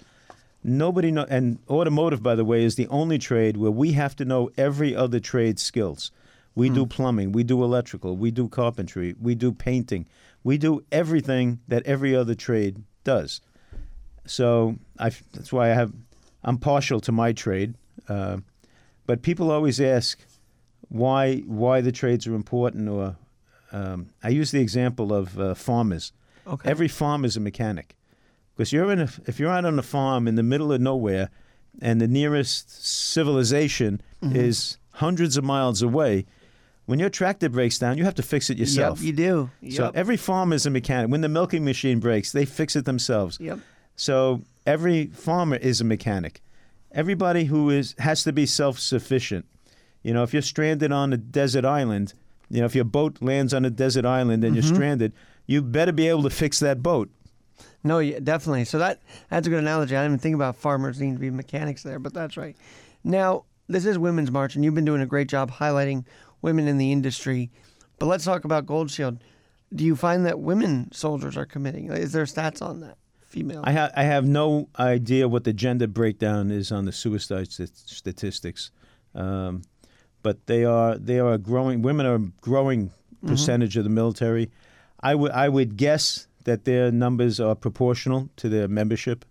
Nobody 0.64 1.12
know. 1.12 1.26
And 1.30 1.60
automotive, 1.70 2.24
by 2.24 2.36
the 2.36 2.46
way, 2.46 2.64
is 2.64 2.76
the 2.76 2.88
only 2.88 3.18
trade 3.18 3.58
where 3.58 3.72
we 3.72 3.92
have 3.94 4.16
to 4.18 4.26
know 4.26 4.50
every 4.58 4.96
other 4.96 5.20
trade 5.20 5.60
skills. 5.60 6.12
We 6.56 6.70
do 6.70 6.86
plumbing, 6.86 7.34
we 7.34 7.44
do 7.44 7.62
electrical, 7.66 8.16
we 8.16 8.32
do 8.32 8.48
carpentry, 8.48 9.14
we 9.22 9.36
do 9.36 9.52
painting, 9.52 10.06
we 10.42 10.58
do 10.58 10.86
everything 10.90 11.60
that 11.68 11.86
every 11.86 12.16
other 12.16 12.34
trade 12.34 12.82
does. 13.04 13.42
So 14.26 14.78
I, 14.98 15.12
that's 15.34 15.52
why 15.52 15.72
I 15.72 15.74
have, 15.74 15.92
I'm 16.46 16.58
partial 16.58 17.02
to 17.02 17.12
my 17.12 17.34
trade. 17.34 17.76
Uh, 18.08 18.38
but 19.06 19.22
people 19.22 19.52
always 19.52 19.82
ask 19.82 20.18
why 20.88 21.40
why 21.40 21.82
the 21.82 21.92
trades 21.92 22.26
are 22.26 22.36
important. 22.36 22.88
Or 22.88 23.18
um, 23.76 24.08
I 24.24 24.30
use 24.30 24.50
the 24.52 24.62
example 24.62 25.14
of 25.14 25.38
uh, 25.40 25.54
farmers. 25.54 26.12
Okay. 26.48 26.70
Every 26.70 26.88
farm 26.88 27.26
is 27.26 27.36
a 27.38 27.40
mechanic 27.40 27.96
because 28.54 28.72
you're 28.74 28.92
in 28.92 29.00
a, 29.02 29.10
if 29.26 29.40
you're 29.40 29.52
out 29.58 29.66
on 29.66 29.78
a 29.80 29.84
farm 29.84 30.28
in 30.28 30.36
the 30.36 30.44
middle 30.44 30.72
of 30.72 30.80
nowhere, 30.82 31.30
and 31.82 32.00
the 32.00 32.08
nearest 32.08 32.66
civilization 32.86 34.02
Mm-hmm. 34.24 34.38
is 34.38 34.78
hundreds 34.92 35.38
of 35.38 35.44
miles 35.44 35.84
away. 35.84 36.26
When 36.88 37.00
your 37.00 37.10
tractor 37.12 37.50
breaks 37.50 37.78
down, 37.78 37.98
you 38.00 38.06
have 38.06 38.16
to 38.16 38.24
fix 38.24 38.50
it 38.50 38.58
yourself. 38.58 39.00
Yep, 39.02 39.06
you 39.06 39.14
do. 39.14 39.50
So 39.76 39.92
every 39.94 40.18
farm 40.18 40.52
is 40.54 40.66
a 40.66 40.70
mechanic. 40.72 41.12
When 41.12 41.22
the 41.22 41.30
milking 41.30 41.64
machine 41.66 42.00
breaks, 42.00 42.32
they 42.32 42.46
fix 42.46 42.76
it 42.76 42.86
themselves. 42.86 43.38
Yep. 43.40 43.60
So 43.96 44.42
every 44.66 45.08
farmer 45.08 45.58
is 45.58 45.80
a 45.82 45.84
mechanic. 45.84 46.42
Everybody 46.92 47.46
who 47.46 47.70
is 47.70 47.94
has 48.00 48.24
to 48.24 48.32
be 48.34 48.46
self-sufficient. 48.48 49.46
You 50.02 50.14
know, 50.14 50.24
if 50.24 50.34
you're 50.34 50.42
stranded 50.42 50.92
on 50.92 51.14
a 51.14 51.18
desert 51.18 51.66
island, 51.66 52.14
you 52.50 52.60
know, 52.60 52.66
if 52.66 52.76
your 52.76 52.86
boat 52.86 53.18
lands 53.22 53.54
on 53.54 53.66
a 53.66 53.70
desert 53.70 54.06
island 54.06 54.44
and 54.44 54.56
Mm-hmm. 54.56 54.66
you're 54.66 54.76
stranded, 54.76 55.14
you 55.48 55.62
better 55.62 55.92
be 55.92 56.08
able 56.08 56.24
to 56.24 56.30
fix 56.30 56.60
that 56.60 56.82
boat. 56.84 57.10
No, 57.84 58.00
yeah, 58.00 58.20
definitely. 58.22 58.66
So 58.66 58.80
that 58.80 59.00
that's 59.30 59.46
a 59.48 59.50
good 59.50 59.60
analogy. 59.60 59.96
I 59.96 60.00
didn't 60.02 60.14
even 60.14 60.20
think 60.20 60.36
about 60.36 60.56
farmers 60.56 61.00
needing 61.00 61.14
to 61.16 61.20
be 61.20 61.30
mechanics 61.30 61.84
there, 61.84 62.00
but 62.00 62.14
that's 62.14 62.36
right. 62.36 62.56
Now, 63.04 63.46
this 63.68 63.86
is 63.86 63.98
Women's 64.00 64.32
March, 64.32 64.56
and 64.56 64.66
you've 64.66 64.74
been 64.76 64.86
doing 64.86 65.02
a 65.02 65.06
great 65.06 65.28
job 65.28 65.52
highlighting 65.52 66.06
women 66.42 66.68
in 66.68 66.78
the 66.78 66.92
industry. 66.92 67.52
But 68.00 68.08
let's 68.08 68.26
talk 68.26 68.44
about 68.44 68.66
Gold 68.66 68.90
Shield. 68.92 69.20
Do 69.74 69.84
you 69.84 69.96
find 69.96 70.26
that 70.26 70.40
women 70.40 70.92
soldiers 70.92 71.38
are 71.38 71.46
committing? 71.46 71.92
Is 71.92 72.12
there 72.12 72.26
stats 72.26 72.62
on 72.62 72.82
that? 72.82 72.98
Female. 73.28 73.62
I, 73.64 73.72
ha- 73.74 73.92
I 73.96 74.04
have 74.04 74.26
no 74.26 74.70
idea 74.80 75.28
what 75.28 75.44
the 75.44 75.54
gender 75.54 75.88
breakdown 75.88 76.52
is 76.52 76.72
on 76.72 76.86
the 76.86 76.92
suicide 76.92 77.52
st- 77.52 77.76
statistics, 77.76 78.72
um, 79.14 79.62
but 80.26 80.48
they 80.48 80.66
are 80.66 80.98
they 80.98 81.20
are 81.20 81.34
a 81.34 81.38
growing. 81.38 81.84
Women 81.84 82.08
are 82.08 82.16
a 82.16 82.26
growing 82.42 82.90
percentage 83.28 83.78
of 83.78 83.84
the 83.84 83.92
military. 83.92 84.50
I 85.00 85.14
would 85.14 85.32
I 85.32 85.48
would 85.50 85.78
guess 85.78 86.28
that 86.46 86.66
their 86.66 86.92
numbers 86.92 87.40
are 87.40 87.54
proportional 87.56 88.30
to 88.38 88.50
their 88.50 88.68
membership. 88.68 89.24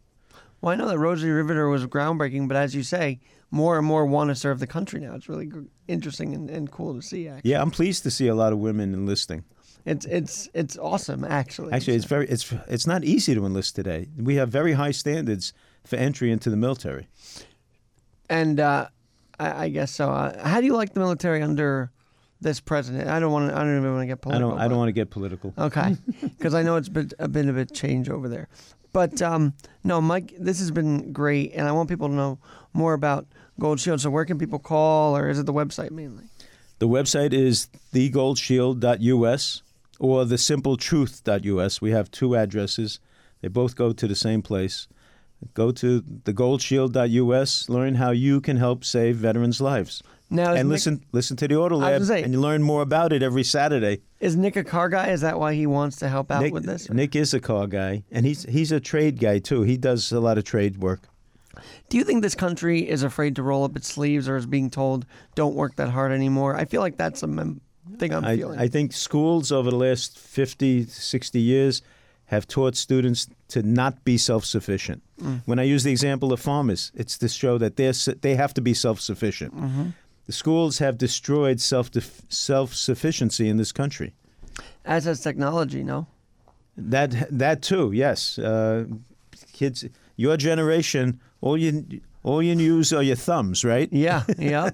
well, 0.61 0.73
I 0.73 0.77
know 0.77 0.89
that 0.89 0.99
Rosie 0.99 1.31
Riveter 1.31 1.69
was 1.69 1.85
groundbreaking, 1.87 2.47
but 2.47 2.57
as 2.57 2.75
you 2.77 2.85
say, 2.85 3.19
more 3.51 3.77
and 3.77 3.85
more 3.87 4.07
want 4.07 4.31
to 4.31 4.37
serve 4.37 4.61
the 4.61 4.69
country 4.69 5.01
now. 5.01 5.15
It's 5.17 5.29
really 5.29 5.51
interesting 5.89 6.33
and, 6.33 6.49
and 6.49 6.71
cool 6.71 6.95
to 6.95 7.03
see. 7.03 7.27
Actually, 7.29 7.51
Yeah, 7.51 7.61
I'm 7.63 7.73
pleased 7.73 8.05
to 8.05 8.11
see 8.11 8.29
a 8.29 8.35
lot 8.37 8.53
of 8.53 8.59
women 8.61 8.95
enlisting. 8.95 9.43
it's 9.85 10.07
it's 10.07 10.49
it's 10.55 10.79
awesome. 10.79 11.25
Actually, 11.25 11.73
Actually, 11.73 11.97
it's 11.97 12.07
very 12.15 12.27
it's 12.29 12.45
it's 12.69 12.87
not 12.87 13.03
easy 13.03 13.35
to 13.35 13.45
enlist 13.45 13.75
today. 13.75 14.07
We 14.17 14.37
have 14.37 14.49
very 14.61 14.75
high 14.75 14.93
standards 14.93 15.53
for 15.85 15.97
entry 15.97 16.31
into 16.31 16.51
the 16.51 16.57
military. 16.57 17.09
And 18.31 18.59
uh, 18.61 18.89
I, 19.39 19.65
I 19.65 19.69
guess 19.69 19.91
so. 19.91 20.11
Uh, 20.11 20.47
how 20.47 20.61
do 20.61 20.67
you 20.67 20.75
like 20.75 20.95
the 20.95 21.01
military 21.01 21.43
under 21.43 21.91
this 22.41 22.61
president? 22.61 23.09
I 23.09 23.21
don't 23.21 23.33
want 23.33 23.51
to. 23.51 23.57
I 23.57 23.61
don't 23.65 23.79
even 23.79 23.93
want 23.93 24.03
to 24.03 24.07
get 24.07 24.19
I 24.19 24.23
political. 24.23 24.51
don't 24.51 24.61
I 24.61 24.69
don't 24.69 24.79
want 24.79 24.89
to 24.89 24.93
get 24.93 25.11
political. 25.11 25.55
Okay, 25.59 25.97
because 26.23 26.55
I 26.55 26.63
know 26.63 26.77
it's 26.77 26.89
been 26.89 27.11
a 27.19 27.29
been 27.29 27.57
a 27.57 27.65
change 27.67 28.09
over 28.09 28.29
there. 28.29 28.49
But 28.93 29.21
um, 29.23 29.55
no, 29.83 30.01
Mike, 30.01 30.35
this 30.39 30.61
has 30.61 30.71
been 30.71 31.13
great, 31.13 31.53
and 31.55 31.67
I 31.67 31.73
want 31.73 31.89
people 31.89 32.09
to 32.09 32.15
know 32.15 32.39
more 32.73 32.95
about 32.95 33.27
Gold 33.59 33.81
Shield. 33.81 34.01
So 34.01 34.09
where 34.11 34.25
can 34.25 34.39
people 34.39 34.61
call, 34.61 35.17
or 35.17 35.29
is 35.29 35.39
it 35.39 35.47
the 35.47 35.53
website 35.53 35.91
mainly? 35.91 36.25
The 36.79 36.89
website 36.89 37.33
is 37.33 37.69
thegoldshield.us 37.93 39.63
or 39.99 40.25
thesimpletruth.us. 40.25 41.81
We 41.81 41.91
have 41.91 42.11
two 42.11 42.37
addresses. 42.37 43.01
They 43.41 43.49
both 43.49 43.77
go 43.77 43.93
to 43.93 44.07
the 44.09 44.15
same 44.15 44.43
place. 44.43 44.87
Go 45.53 45.71
to 45.73 46.01
thegoldshield.us, 46.03 47.69
learn 47.69 47.97
how 47.97 48.11
you 48.11 48.41
can 48.41 48.57
help 48.57 48.85
save 48.85 49.17
veterans' 49.17 49.61
lives. 49.61 50.03
Now, 50.31 50.55
and 50.55 50.69
Nick, 50.69 50.75
listen 50.75 51.05
listen 51.13 51.37
to 51.37 51.47
the 51.49 51.57
Auto 51.57 51.77
Lab 51.77 52.03
say- 52.03 52.23
and 52.23 52.33
you 52.33 52.41
learn 52.41 52.63
more 52.63 52.83
about 52.83 53.13
it 53.13 53.23
every 53.23 53.45
Saturday. 53.45 54.01
is 54.21 54.37
Nick 54.37 54.57
a 54.57 54.65
car 54.65 54.89
guy? 54.89 55.09
Is 55.11 55.21
that 55.21 55.39
why 55.39 55.55
he 55.55 55.67
wants 55.67 55.97
to 55.97 56.09
help 56.09 56.31
out 56.31 56.43
Nick, 56.43 56.53
with 56.53 56.65
this? 56.65 56.91
Nick 56.91 57.15
is 57.15 57.35
a 57.35 57.41
car 57.41 57.67
guy 57.67 58.05
and 58.11 58.25
he's 58.25 58.45
he's 58.45 58.73
a 58.73 58.81
trade 58.81 59.21
guy 59.21 59.39
too. 59.39 59.63
He 59.63 59.77
does 59.77 60.11
a 60.13 60.21
lot 60.21 60.39
of 60.39 60.45
trade 60.45 60.79
work. 60.79 61.09
Do 61.89 61.99
you 61.99 62.05
think 62.05 62.23
this 62.23 62.35
country 62.35 62.89
is 62.89 63.03
afraid 63.03 63.37
to 63.37 63.43
roll 63.43 63.65
up 63.65 63.77
its 63.77 63.87
sleeves, 63.87 64.29
or 64.29 64.37
is 64.37 64.47
being 64.47 64.71
told 64.71 65.07
don't 65.35 65.55
work 65.55 65.77
that 65.77 65.91
hard 65.91 66.11
anymore? 66.11 66.57
I 66.57 66.65
feel 66.65 66.81
like 66.81 66.97
that's 66.97 67.23
a 67.23 67.27
mem- 67.27 67.61
thing 67.99 68.13
I'm 68.13 68.25
I, 68.25 68.37
feeling. 68.37 68.59
I 68.59 68.67
think 68.67 68.93
schools 68.93 69.53
over 69.53 69.71
the 69.71 69.77
last 69.77 70.19
50, 70.19 70.87
60 70.87 71.41
years 71.41 71.83
have 72.27 72.47
taught 72.47 72.77
students 72.77 73.29
to 73.49 73.63
not 73.63 74.05
be 74.05 74.17
self-sufficient. 74.17 75.03
Mm. 75.21 75.43
When 75.45 75.59
I 75.59 75.63
use 75.65 75.85
the 75.85 75.91
example 75.91 76.33
of 76.33 76.41
farmers, 76.41 76.91
it's 76.95 77.19
to 77.19 77.29
show 77.29 77.59
that 77.59 77.77
they're, 77.77 77.93
they 78.21 78.35
have 78.35 78.55
to 78.55 78.61
be 78.61 78.75
self-sufficient. 78.75 79.55
Mm-hmm. 79.55 79.91
The 80.27 80.33
schools 80.33 80.79
have 80.79 80.97
destroyed 80.97 81.61
self 81.61 81.91
self-sufficiency 82.29 83.49
in 83.49 83.59
this 83.59 83.73
country. 83.73 84.15
As 84.85 85.05
has 85.05 85.21
technology, 85.21 85.85
no. 85.85 86.07
That 86.77 87.27
that 87.31 87.63
too, 87.63 87.93
yes. 87.93 88.39
Uh, 88.39 88.87
kids, 89.53 89.85
your 90.17 90.37
generation, 90.37 91.21
all 91.41 91.59
you 91.59 92.01
all 92.23 92.43
you 92.43 92.55
use 92.55 92.93
are 92.93 93.03
your 93.03 93.17
thumbs, 93.17 93.65
right? 93.65 93.89
Yeah, 93.93 94.25
yeah. 94.39 94.71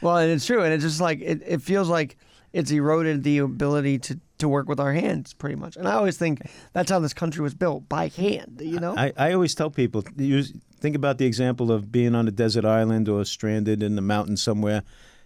well, 0.00 0.16
and 0.16 0.32
it's 0.32 0.46
true, 0.46 0.62
and 0.62 0.72
it's 0.72 0.84
just 0.84 1.00
like 1.00 1.20
it, 1.20 1.42
it 1.46 1.62
feels 1.62 1.88
like 1.88 2.16
it's 2.52 2.70
eroded 2.70 3.22
the 3.22 3.38
ability 3.38 3.98
to 3.98 4.18
to 4.38 4.48
work 4.48 4.68
with 4.68 4.80
our 4.80 4.92
hands, 4.92 5.34
pretty 5.34 5.56
much. 5.56 5.76
And 5.76 5.86
I 5.86 5.94
always 5.94 6.16
think 6.16 6.42
that's 6.72 6.90
how 6.90 7.00
this 7.00 7.14
country 7.14 7.42
was 7.42 7.54
built 7.54 7.88
by 7.88 8.08
hand. 8.08 8.60
You 8.62 8.80
know, 8.80 8.94
I, 8.96 9.12
I 9.16 9.32
always 9.32 9.54
tell 9.54 9.70
people 9.70 10.04
use 10.16 10.52
think 10.80 10.96
about 10.96 11.18
the 11.18 11.26
example 11.26 11.72
of 11.72 11.90
being 11.90 12.14
on 12.14 12.28
a 12.28 12.30
desert 12.30 12.64
island 12.64 13.08
or 13.08 13.24
stranded 13.24 13.82
in 13.82 13.96
the 13.96 14.02
mountains 14.02 14.42
somewhere. 14.42 14.82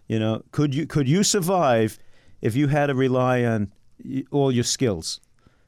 You 0.09 0.19
know, 0.19 0.43
could 0.51 0.75
you 0.75 0.87
could 0.87 1.09
you 1.09 1.23
survive 1.23 1.99
if 2.41 2.57
you 2.57 2.69
had 2.69 2.87
to 2.87 2.95
rely 2.95 3.45
on 3.45 3.73
all 4.31 4.51
your 4.51 4.65
skills? 4.65 5.21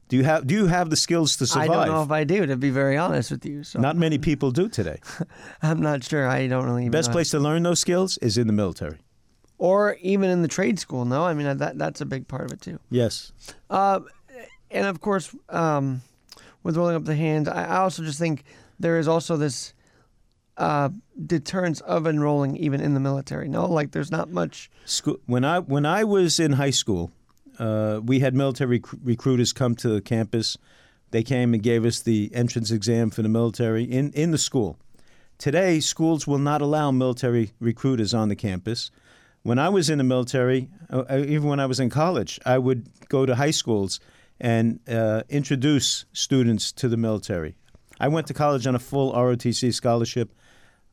Do 0.08 0.16
you 0.16 0.24
have 0.24 0.46
do 0.46 0.54
you 0.54 0.66
have 0.66 0.90
the 0.90 0.96
skills 0.96 1.36
to 1.36 1.46
survive? 1.46 1.70
I 1.70 1.74
don't 1.86 1.94
know 1.94 2.02
if 2.02 2.10
I 2.10 2.24
do, 2.24 2.44
to 2.46 2.56
be 2.56 2.70
very 2.70 2.96
honest 2.96 3.30
with 3.30 3.46
you. 3.46 3.64
So 3.64 3.80
Not 3.80 3.96
many 3.96 4.18
people 4.18 4.50
do 4.50 4.68
today. 4.68 5.00
I'm 5.62 5.80
not 5.80 6.04
sure. 6.04 6.28
I 6.28 6.46
don't 6.46 6.64
really 6.64 6.88
Best 6.88 7.12
place 7.12 7.30
to 7.30 7.38
learn 7.38 7.62
those 7.62 7.80
skills 7.80 8.18
is 8.18 8.36
in 8.36 8.46
the 8.46 8.52
military. 8.52 8.98
Or 9.58 9.96
even 10.00 10.30
in 10.30 10.42
the 10.42 10.48
trade 10.48 10.78
school. 10.78 11.04
No, 11.04 11.24
I 11.24 11.34
mean 11.34 11.58
that 11.58 11.78
that's 11.78 12.00
a 12.00 12.06
big 12.06 12.28
part 12.28 12.44
of 12.44 12.52
it 12.52 12.60
too. 12.60 12.78
Yes. 12.90 13.32
Uh, 13.70 14.00
and 14.70 14.86
of 14.86 15.00
course, 15.00 15.34
um, 15.48 16.02
with 16.62 16.76
rolling 16.76 16.96
up 16.96 17.04
the 17.04 17.14
hand, 17.14 17.48
I, 17.48 17.64
I 17.64 17.76
also 17.78 18.02
just 18.02 18.18
think 18.18 18.44
there 18.78 18.98
is 18.98 19.06
also 19.06 19.36
this 19.36 19.72
uh, 20.56 20.88
deterrence 21.26 21.80
of 21.82 22.06
enrolling 22.06 22.56
even 22.56 22.80
in 22.80 22.94
the 22.94 23.00
military. 23.00 23.48
No, 23.48 23.66
like 23.66 23.92
there's 23.92 24.10
not 24.10 24.30
much. 24.30 24.70
School, 24.84 25.18
when 25.26 25.44
I 25.44 25.58
when 25.60 25.86
I 25.86 26.04
was 26.04 26.40
in 26.40 26.52
high 26.52 26.70
school, 26.70 27.10
uh, 27.58 28.00
we 28.02 28.20
had 28.20 28.34
military 28.34 28.78
rec- 28.78 29.00
recruiters 29.02 29.52
come 29.52 29.74
to 29.76 29.88
the 29.88 30.00
campus. 30.00 30.56
They 31.10 31.22
came 31.22 31.54
and 31.54 31.62
gave 31.62 31.84
us 31.84 32.00
the 32.00 32.30
entrance 32.34 32.72
exam 32.72 33.10
for 33.10 33.22
the 33.22 33.28
military 33.28 33.84
in, 33.84 34.10
in 34.12 34.32
the 34.32 34.38
school. 34.38 34.76
Today, 35.38 35.78
schools 35.78 36.26
will 36.26 36.38
not 36.38 36.60
allow 36.60 36.90
military 36.90 37.52
recruiters 37.60 38.14
on 38.14 38.28
the 38.28 38.36
campus. 38.36 38.90
When 39.44 39.58
I 39.58 39.68
was 39.68 39.90
in 39.90 39.98
the 39.98 40.04
military, 40.04 40.70
uh, 40.90 41.04
uh, 41.10 41.18
even 41.18 41.50
when 41.50 41.60
I 41.60 41.66
was 41.66 41.78
in 41.78 41.90
college, 41.90 42.40
I 42.46 42.56
would 42.56 42.88
go 43.10 43.26
to 43.26 43.34
high 43.34 43.50
schools 43.50 44.00
and 44.40 44.80
uh, 44.88 45.24
introduce 45.28 46.06
students 46.14 46.72
to 46.72 46.88
the 46.88 46.96
military. 46.96 47.54
I 48.00 48.08
went 48.08 48.26
to 48.28 48.34
college 48.34 48.66
on 48.66 48.74
a 48.74 48.78
full 48.78 49.12
ROTC 49.12 49.74
scholarship. 49.74 50.32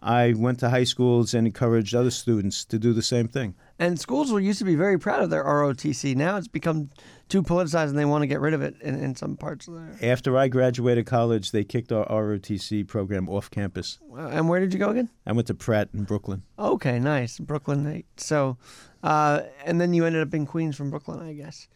I 0.02 0.34
went 0.36 0.60
to 0.60 0.70
high 0.70 0.84
schools 0.84 1.34
and 1.34 1.48
encouraged 1.48 1.96
other 1.96 2.12
students 2.12 2.66
to 2.66 2.78
do 2.78 2.92
the 2.92 3.02
same 3.02 3.30
thing. 3.30 3.56
And 3.82 4.00
schools 4.00 4.32
were 4.32 4.40
used 4.40 4.60
to 4.60 4.66
be 4.66 4.76
very 4.76 5.00
proud 5.00 5.24
of 5.24 5.32
their 5.32 5.44
ROTC. 5.44 6.16
Now 6.16 6.38
it's 6.38 6.48
become 6.48 6.92
too 7.30 7.42
politicized, 7.42 7.90
and 7.90 7.98
they 7.98 8.06
want 8.06 8.22
to 8.22 8.28
get 8.28 8.40
rid 8.40 8.54
of 8.54 8.62
it 8.62 8.76
in, 8.80 8.94
in 9.04 9.16
some 9.16 9.36
parts 9.36 9.68
of 9.68 9.74
there. 9.74 10.12
After 10.12 10.38
I 10.38 10.50
graduated 10.50 11.08
college, 11.08 11.52
they 11.52 11.64
kicked 11.64 11.92
our 11.92 12.06
ROTC 12.06 12.88
program 12.88 13.28
off 13.28 13.50
campus. 13.50 13.98
And 14.16 14.48
where 14.48 14.60
did 14.60 14.72
you 14.72 14.78
go 14.78 14.90
again? 14.90 15.10
I 15.26 15.32
went 15.32 15.48
to 15.48 15.56
Pratt 15.56 15.90
in 15.96 16.04
Brooklyn. 16.04 16.44
Okay, 16.60 17.00
nice, 17.00 17.40
Brooklyn. 17.40 18.04
So, 18.18 18.58
uh, 19.02 19.42
and 19.66 19.82
then 19.82 19.96
you 19.96 20.06
ended 20.06 20.22
up 20.28 20.34
in 20.36 20.46
Queens 20.46 20.76
from 20.76 20.92
Brooklyn, 20.92 21.20
I 21.20 21.34
guess. 21.34 21.68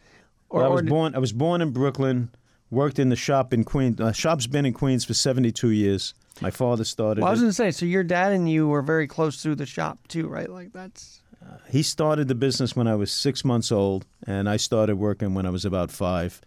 Or, 0.48 0.60
Well, 0.60 0.70
I 0.70 0.72
was 0.74 0.82
did- 0.82 0.90
born. 0.90 1.14
I 1.16 1.18
was 1.18 1.32
born 1.32 1.60
in 1.60 1.72
Brooklyn. 1.72 2.30
Worked 2.70 2.98
in 3.00 3.08
the 3.08 3.16
shop 3.16 3.52
in 3.52 3.62
Queens. 3.64 4.00
Uh, 4.00 4.10
shop's 4.12 4.46
been 4.46 4.66
in 4.66 4.72
Queens 4.74 5.04
for 5.04 5.14
72 5.14 5.70
years. 5.70 6.14
My 6.40 6.50
father 6.50 6.84
started. 6.84 7.20
Well, 7.22 7.28
I 7.28 7.30
was 7.30 7.40
going 7.40 7.50
to 7.50 7.54
say, 7.54 7.70
so 7.70 7.86
your 7.86 8.02
dad 8.04 8.32
and 8.32 8.48
you 8.50 8.68
were 8.68 8.82
very 8.82 9.06
close 9.06 9.40
through 9.42 9.54
the 9.54 9.66
shop 9.66 10.06
too, 10.08 10.26
right? 10.28 10.50
Like 10.50 10.72
that's 10.72 11.22
He 11.68 11.82
started 11.82 12.28
the 12.28 12.34
business 12.34 12.74
when 12.76 12.86
I 12.86 12.94
was 12.94 13.10
six 13.10 13.44
months 13.44 13.70
old, 13.72 14.06
and 14.26 14.48
I 14.48 14.56
started 14.56 14.96
working 14.96 15.34
when 15.34 15.46
I 15.46 15.50
was 15.50 15.64
about 15.64 15.90
five. 15.90 16.40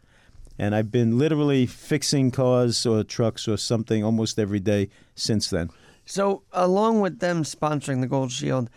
And 0.58 0.76
I've 0.76 0.92
been 0.92 1.18
literally 1.18 1.66
fixing 1.66 2.32
cars 2.32 2.86
or 2.86 3.04
trucks 3.04 3.48
or 3.48 3.58
something 3.58 4.04
almost 4.04 4.38
every 4.40 4.60
day 4.60 4.90
since 5.16 5.50
then. 5.50 5.70
so. 6.06 6.44
Along 6.52 7.00
with 7.02 7.20
them 7.20 7.44
sponsoring 7.44 8.02
the 8.02 8.08
Gold 8.08 8.32
Shield, 8.32 8.70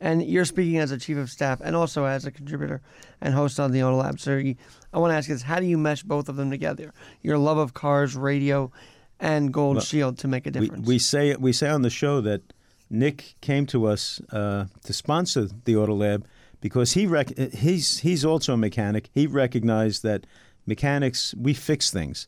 and 0.00 0.22
you're 0.22 0.44
speaking 0.44 0.78
as 0.78 0.90
a 0.90 0.98
chief 0.98 1.16
of 1.16 1.30
staff 1.30 1.60
and 1.62 1.74
also 1.76 2.04
as 2.04 2.24
a 2.26 2.30
contributor 2.30 2.80
and 3.20 3.34
host 3.34 3.58
on 3.60 3.70
the 3.72 3.82
Auto 3.82 3.96
Lab. 3.96 4.20
So 4.20 4.36
you, 4.36 4.56
I 4.92 4.98
want 4.98 5.12
to 5.12 5.16
ask 5.16 5.28
you 5.28 5.34
this: 5.34 5.42
How 5.42 5.60
do 5.60 5.66
you 5.66 5.78
mesh 5.78 6.02
both 6.02 6.28
of 6.28 6.36
them 6.36 6.50
together? 6.50 6.92
Your 7.22 7.38
love 7.38 7.56
of 7.58 7.72
cars, 7.74 8.16
radio, 8.16 8.70
and 9.18 9.52
Gold 9.52 9.76
Well, 9.76 9.84
Shield 9.84 10.18
to 10.18 10.28
make 10.28 10.46
a 10.46 10.50
We, 10.50 10.60
difference. 10.66 10.86
we 10.86 10.98
say 10.98 11.34
we 11.36 11.52
say 11.52 11.68
on 11.70 11.82
the 11.82 11.90
show 11.90 12.20
that 12.20 12.42
Nick 12.90 13.36
came 13.40 13.66
to 13.66 13.86
us 13.86 14.20
uh, 14.32 14.66
to 14.84 14.92
sponsor 14.92 15.48
the 15.64 15.76
Auto 15.76 15.94
Lab 15.94 16.26
because 16.60 16.92
he 16.92 17.06
rec- 17.06 17.38
he's 17.38 18.00
he's 18.00 18.24
also 18.24 18.54
a 18.54 18.56
mechanic. 18.56 19.08
He 19.14 19.26
recognized 19.26 20.02
that 20.02 20.26
mechanics 20.66 21.34
we 21.38 21.54
fix 21.54 21.90
things, 21.90 22.26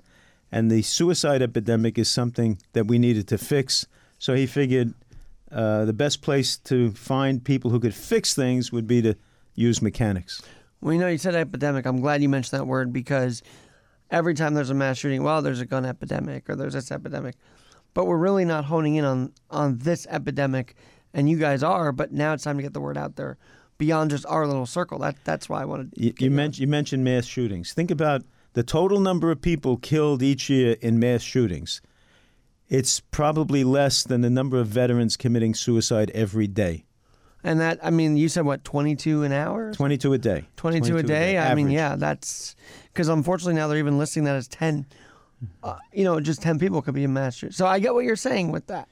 and 0.51 0.70
the 0.70 0.83
suicide 0.83 1.42
epidemic 1.42 1.98
is 1.98 2.09
something 2.09 2.59
that 2.72 2.87
we 2.87 2.98
needed 2.98 3.27
to 3.29 3.38
fix. 3.38 3.87
So 4.18 4.35
he 4.35 4.46
figured 4.46 4.94
uh, 5.51 5.85
the 5.85 5.92
best 5.92 6.22
place 6.22 6.57
to 6.57 6.92
find 6.92 7.44
people 7.44 7.70
who 7.70 7.81
could 7.81 7.94
fix 7.94 8.35
things 8.35 8.70
would 8.72 8.87
be 8.87 9.03
to 9.03 9.16
use 9.55 9.83
mechanics. 9.83 10.40
Well, 10.81 10.94
you 10.94 11.01
know, 11.01 11.09
you 11.09 11.18
said 11.18 11.35
epidemic. 11.35 11.87
I'm 11.87 12.01
glad 12.01 12.22
you 12.22 12.29
mentioned 12.29 12.59
that 12.59 12.66
word 12.66 12.92
because 12.92 13.42
every 14.11 14.35
time 14.35 14.55
there's 14.55 14.70
a 14.70 14.75
mass 14.75 14.98
shooting, 14.98 15.22
well, 15.22 15.42
there's 15.42 15.61
a 15.61 15.66
gun 15.66 15.85
epidemic 15.85 16.48
or 16.48 16.57
there's 16.57 16.75
this 16.75 16.90
epidemic. 16.90 17.37
But 17.94 18.07
we're 18.07 18.18
really 18.18 18.44
not 18.44 18.64
honing 18.64 18.96
in 18.96 19.05
on, 19.05 19.33
on 19.50 19.78
this 19.78 20.07
epidemic, 20.09 20.74
and 21.12 21.28
you 21.28 21.37
guys 21.37 21.62
are, 21.62 21.92
but 21.92 22.12
now 22.12 22.33
it's 22.33 22.44
time 22.44 22.57
to 22.57 22.62
get 22.62 22.72
the 22.72 22.81
word 22.81 22.96
out 22.96 23.16
there 23.16 23.37
beyond 23.78 24.11
just 24.11 24.24
our 24.26 24.46
little 24.46 24.66
circle. 24.66 24.98
That 24.98 25.16
That's 25.24 25.48
why 25.48 25.62
I 25.62 25.64
wanted 25.64 25.94
to. 25.94 26.02
You, 26.02 26.14
you, 26.18 26.28
on. 26.28 26.37
men- 26.37 26.52
you 26.55 26.66
mentioned 26.66 27.05
mass 27.05 27.26
shootings. 27.26 27.72
Think 27.72 27.90
about 27.90 28.22
the 28.55 28.62
total 28.62 29.00
number 29.00 29.31
of 29.31 29.42
people 29.42 29.76
killed 29.76 30.22
each 30.22 30.48
year 30.48 30.76
in 30.81 30.98
mass 30.98 31.22
shootings. 31.22 31.81
It's 32.68 33.00
probably 33.00 33.64
less 33.64 34.02
than 34.02 34.22
the 34.22 34.31
number 34.31 34.59
of 34.59 34.66
veterans 34.66 35.16
committing 35.16 35.55
suicide 35.55 36.11
every 36.14 36.46
day. 36.46 36.87
And 37.44 37.61
that, 37.61 37.81
I 37.83 37.90
mean, 37.90 38.16
you 38.16 38.28
said 38.28 38.44
what, 38.44 38.62
22 38.64 39.24
an 39.24 39.33
hour? 39.33 39.72
22 39.72 40.12
a 40.12 40.18
day. 40.18 40.44
22, 40.57 40.96
a 40.96 41.02
day? 41.02 41.38
I 41.38 41.55
mean, 41.55 41.70
yeah, 41.70 41.96
that's 41.96 42.55
because 42.92 43.09
unfortunately 43.09 43.55
now 43.55 43.66
they're 43.66 43.78
even 43.78 43.98
listing 43.98 44.24
that 44.24 44.37
as 44.37 44.46
10. 44.48 44.87
Uh, 45.62 45.76
you 45.92 46.05
know, 46.05 46.20
just 46.20 46.40
10 46.42 46.59
people 46.59 46.83
could 46.83 46.94
be 46.94 47.05
a 47.05 47.09
mass 47.09 47.35
shooting. 47.37 47.52
So 47.52 47.66
I 47.66 47.78
get 47.78 47.94
what 47.94 48.05
you're 48.05 48.16
saying 48.16 48.50
with 48.52 48.66
that. 48.68 48.88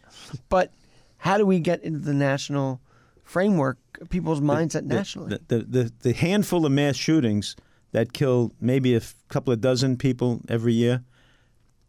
But 0.48 0.72
how 1.18 1.38
do 1.38 1.46
we 1.46 1.60
get 1.60 1.82
into 1.84 1.98
the 2.00 2.14
national 2.14 2.80
framework, 3.22 3.78
people's 4.08 4.40
mindset 4.40 4.88
The- 4.88 4.94
nationally? 4.94 5.38
The, 5.48 5.56
the, 5.58 5.64
the, 5.64 5.92
the 6.00 6.12
handful 6.12 6.66
of 6.66 6.72
mass 6.72 6.96
shootings 6.96 7.56
that 7.92 8.12
kill 8.12 8.52
maybe 8.60 8.94
a 8.94 8.98
f- 8.98 9.14
couple 9.28 9.52
of 9.52 9.60
dozen 9.60 9.96
people 9.96 10.40
every 10.48 10.72
year, 10.72 11.02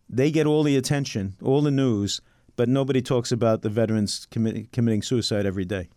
they 0.10 0.32
get 0.32 0.46
all 0.48 0.64
the 0.64 0.76
attention, 0.76 1.36
all 1.44 1.62
the 1.62 1.72
news, 1.72 2.22
but 2.56 2.68
nobody 2.68 3.02
talks 3.02 3.32
about 3.32 3.62
the 3.62 3.70
veterans 3.70 4.28
commi- 4.32 4.72
committing 4.72 5.02
suicide 5.02 5.46
every 5.46 5.66
day. 5.66 5.90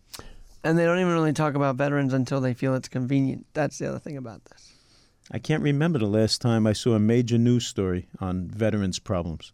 and 0.63 0.77
they 0.77 0.85
don't 0.85 0.99
even 0.99 1.13
really 1.13 1.33
talk 1.33 1.53
about 1.55 1.75
veterans 1.75 2.13
until 2.13 2.39
they 2.41 2.53
feel 2.53 2.73
it's 2.75 2.87
convenient. 2.87 3.45
That's 3.53 3.77
the 3.77 3.89
other 3.89 3.99
thing 3.99 4.17
about 4.17 4.45
this. 4.45 4.71
I 5.31 5.39
can't 5.39 5.63
remember 5.63 5.99
the 5.99 6.05
last 6.07 6.41
time 6.41 6.67
I 6.67 6.73
saw 6.73 6.93
a 6.93 6.99
major 6.99 7.37
news 7.37 7.65
story 7.65 8.07
on 8.19 8.47
veterans' 8.47 8.99
problems. 8.99 9.51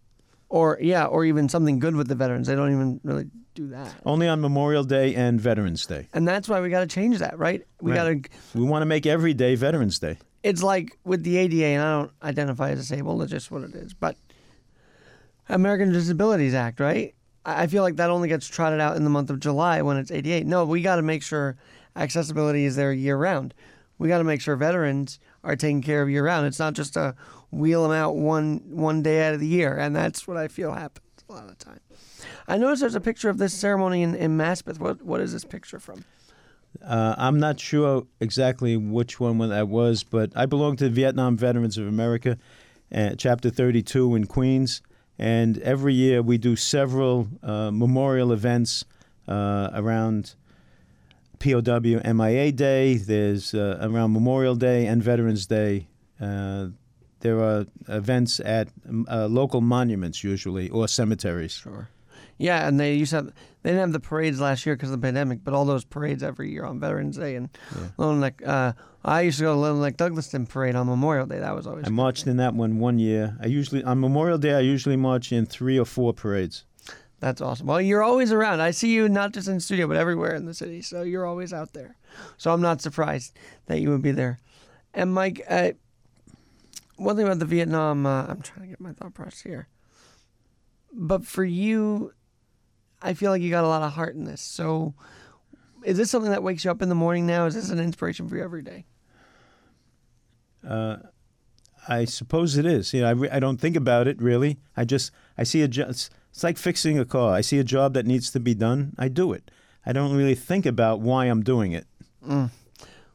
Or, 0.50 0.78
yeah, 0.82 1.06
or 1.06 1.24
even 1.24 1.48
something 1.48 1.80
good 1.80 1.96
with 1.96 2.10
the 2.10 2.16
veterans. 2.16 2.48
They 2.48 2.56
don't 2.56 2.72
even 2.74 3.00
really 3.06 3.28
do 3.56 3.68
that. 3.68 3.96
Only 4.06 4.28
on 4.28 4.42
Memorial 4.42 4.84
Day 4.84 5.16
and 5.16 5.40
Veterans 5.40 5.86
Day. 5.86 6.08
And 6.14 6.28
that's 6.28 6.50
why 6.50 6.60
we 6.60 6.70
got 6.70 6.82
to 6.82 6.88
change 6.88 7.20
that, 7.20 7.40
right? 7.40 7.66
We 7.82 7.92
Right. 7.92 7.98
got 8.22 8.30
to 8.54 8.60
We 8.60 8.66
want 8.66 8.82
to 8.82 8.86
make 8.86 9.06
every 9.06 9.34
day 9.34 9.56
Veterans 9.56 9.98
Day. 10.00 10.18
it's 10.44 10.62
like 10.62 10.98
with 11.06 11.24
the 11.24 11.38
ADA, 11.38 11.66
and 11.68 11.82
I 11.84 11.92
don't 12.00 12.12
identify 12.22 12.72
as 12.72 12.80
disabled. 12.80 13.22
It's 13.24 13.32
just 13.32 13.50
what 13.52 13.64
it 13.64 13.74
is. 13.76 13.94
But 13.94 14.18
American 15.50 15.92
Disabilities 15.92 16.54
Act, 16.54 16.80
right? 16.80 17.14
I 17.46 17.64
I 17.64 17.68
feel 17.68 17.84
like 17.84 17.96
that 17.96 18.10
only 18.10 18.28
gets 18.30 18.48
trotted 18.48 18.80
out 18.80 18.98
in 18.98 19.04
the 19.04 19.10
month 19.10 19.30
of 19.30 19.40
July 19.40 19.82
when 19.82 19.98
it's 19.98 20.12
88. 20.12 20.46
No, 20.46 20.66
we 20.66 20.82
got 20.82 20.98
to 20.98 21.02
make 21.02 21.24
sure 21.24 21.56
accessibility 21.96 22.66
is 22.66 22.76
there 22.76 22.92
year 22.94 23.18
round. 23.18 23.54
We 23.98 24.08
got 24.08 24.18
to 24.20 24.24
make 24.24 24.42
sure 24.42 24.56
veterans 24.56 25.20
are 25.44 25.56
taken 25.56 25.82
care 25.82 26.02
of 26.02 26.10
year 26.10 26.26
round. 26.26 26.48
It's 26.48 26.60
not 26.60 26.74
just 26.74 26.96
a 26.96 27.16
wheel 27.52 27.84
them 27.84 27.92
out 27.92 28.16
one 28.16 28.62
one 28.70 29.02
day 29.02 29.28
out 29.28 29.34
of 29.34 29.40
the 29.40 29.48
year, 29.48 29.76
and 29.78 29.96
that's 29.96 30.28
what 30.28 30.38
I 30.38 30.48
feel 30.48 30.74
happens 30.74 31.06
a 31.32 31.34
lot 31.34 31.44
of 31.44 31.58
the 31.58 31.66
time. 31.66 31.80
I 32.48 32.58
noticed 32.58 32.82
there's 32.82 32.96
a 32.96 33.02
picture 33.02 33.30
of 33.30 33.38
this 33.38 33.54
ceremony 33.54 34.04
in, 34.04 34.16
in 34.16 34.38
Maspeth. 34.38 34.80
What 34.80 35.02
what 35.04 35.22
is 35.22 35.34
this 35.34 35.46
picture 35.46 35.80
from? 35.80 36.06
Uh, 36.84 37.16
I'm 37.18 37.40
not 37.40 37.60
sure 37.60 38.08
exactly 38.20 38.78
which 38.78 39.20
one 39.20 39.38
that 39.50 39.68
was, 39.68 40.04
but 40.04 40.32
I 40.36 40.46
belong 40.46 40.78
to 40.78 40.90
Vietnam 40.90 41.38
Veterans 41.38 41.78
of 41.78 41.86
America, 41.88 42.38
uh, 42.94 43.12
Chapter 43.18 43.50
32 43.50 44.16
in 44.16 44.26
Queens. 44.26 44.82
And 45.20 45.60
every 45.60 45.94
year 45.94 46.22
we 46.22 46.38
do 46.38 46.56
several 46.56 47.28
uh, 47.44 47.72
memorial 47.72 48.32
events 48.32 48.86
uh, 49.28 49.70
around 49.74 50.36
POW 51.42 52.14
MIA 52.14 52.52
Day, 52.52 52.96
there's 52.96 53.54
uh, 53.54 53.80
around 53.82 54.14
Memorial 54.14 54.56
Day 54.56 54.86
and 54.86 55.02
Veterans 55.02 55.48
Day. 55.48 55.88
Uh, 56.20 56.68
there 57.22 57.40
are 57.40 57.66
events 57.88 58.40
at 58.40 58.68
um, 58.88 59.08
uh, 59.10 59.26
local 59.28 59.62
monuments 59.62 60.24
usually 60.24 60.70
or 60.70 60.88
cemeteries. 60.88 61.54
Sure. 61.54 61.90
Yeah, 62.38 62.68
and 62.68 62.80
they 62.80 62.96
used 62.96 63.12
to 63.12 63.18
have 63.18 63.26
they 63.62 63.70
didn't 63.70 63.80
have 63.82 63.92
the 63.92 64.00
parades 64.00 64.40
last 64.40 64.66
year 64.66 64.76
because 64.76 64.90
of 64.90 65.00
the 65.00 65.06
pandemic, 65.06 65.44
but 65.44 65.54
all 65.54 65.66
those 65.66 65.84
parades 65.84 66.24
every 66.24 66.52
year 66.52 66.66
on 66.66 66.80
Veterans 66.80 67.18
Day 67.18 67.36
and 67.36 67.50
Little 67.98 68.16
Neck. 68.16 68.42
Uh, 68.44 68.74
I 69.04 69.22
used 69.22 69.38
to 69.38 69.44
go 69.44 69.54
to 69.54 69.60
Little 69.60 69.78
Neck 69.78 69.98
Douglaston 69.98 70.50
parade 70.50 70.76
on 70.76 70.88
Memorial 70.88 71.28
Day. 71.28 71.40
That 71.40 71.56
was 71.56 71.68
always. 71.68 71.86
I 71.86 71.90
marched 71.90 72.26
in 72.26 72.38
that 72.38 72.56
one 72.56 72.80
one 72.80 72.98
year. 72.98 73.38
I 73.42 73.48
usually 73.48 73.84
on 73.84 74.00
Memorial 74.00 74.40
Day 74.40 74.54
I 74.54 74.60
usually 74.60 74.96
march 74.96 75.32
in 75.32 75.46
three 75.46 75.80
or 75.80 75.86
four 75.86 76.14
parades. 76.14 76.66
That's 77.22 77.40
awesome. 77.40 77.68
Well, 77.68 77.80
you're 77.80 78.02
always 78.02 78.32
around. 78.32 78.62
I 78.62 78.72
see 78.72 78.92
you 78.92 79.08
not 79.08 79.32
just 79.32 79.48
in 79.48 79.60
studio, 79.60 79.88
but 79.88 79.96
everywhere 79.96 80.34
in 80.34 80.48
the 80.48 80.56
city. 80.56 80.82
So 80.82 81.04
you're 81.04 81.26
always 81.26 81.54
out 81.54 81.72
there. 81.74 81.96
So 82.38 82.52
I'm 82.52 82.62
not 82.62 82.82
surprised 82.82 83.38
that 83.68 83.80
you 83.80 83.92
would 83.92 84.02
be 84.02 84.12
there. 84.12 84.40
And 84.92 85.14
Mike, 85.14 85.40
uh, 85.48 85.74
one 86.98 87.16
thing 87.16 87.26
about 87.26 87.38
the 87.38 87.46
Vietnam, 87.46 88.08
uh, 88.08 88.26
I'm 88.26 88.42
trying 88.42 88.64
to 88.64 88.68
get 88.70 88.82
my 88.82 88.94
thought 88.94 89.14
process 89.14 89.42
here. 89.42 89.68
But 90.92 91.24
for 91.28 91.46
you, 91.46 92.12
I 93.04 93.14
feel 93.14 93.30
like 93.30 93.44
you 93.44 93.52
got 93.52 93.64
a 93.66 93.68
lot 93.68 93.84
of 93.84 93.94
heart 93.94 94.16
in 94.16 94.26
this. 94.26 94.42
So 94.42 94.96
is 95.84 95.98
this 95.98 96.10
something 96.10 96.32
that 96.32 96.42
wakes 96.42 96.66
you 96.66 96.72
up 96.72 96.82
in 96.82 96.90
the 96.90 96.96
morning 96.96 97.28
now? 97.28 97.46
Is 97.46 97.54
this 97.54 97.70
an 97.70 97.80
inspiration 97.80 98.28
for 98.28 98.36
you 98.36 98.44
every 98.44 98.64
day? 98.64 98.86
Uh, 100.68 100.98
I 101.88 102.06
suppose 102.06 102.58
it 102.58 102.66
is. 102.66 102.96
You 102.96 103.02
know, 103.02 103.28
I, 103.32 103.36
I 103.36 103.40
don't 103.40 103.62
think 103.62 103.76
about 103.76 104.08
it 104.08 104.20
really. 104.20 104.58
I 104.76 104.86
just 104.86 105.12
I 105.38 105.44
see 105.44 105.62
a 105.62 105.68
job. 105.68 105.94
It's, 106.32 106.44
like 106.44 106.58
fixing 106.58 106.98
a 106.98 107.06
car. 107.06 107.34
I 107.34 107.42
see 107.42 107.60
a 107.60 107.64
job 107.64 107.94
that 107.94 108.06
needs 108.06 108.32
to 108.32 108.40
be 108.40 108.54
done. 108.54 108.94
I 108.98 109.08
do 109.08 109.34
it. 109.34 109.52
I 109.86 109.94
don't 109.94 110.16
really 110.16 110.36
think 110.36 110.66
about 110.66 111.00
why 111.02 111.26
I'm 111.26 111.44
doing 111.44 111.72
it. 111.74 111.86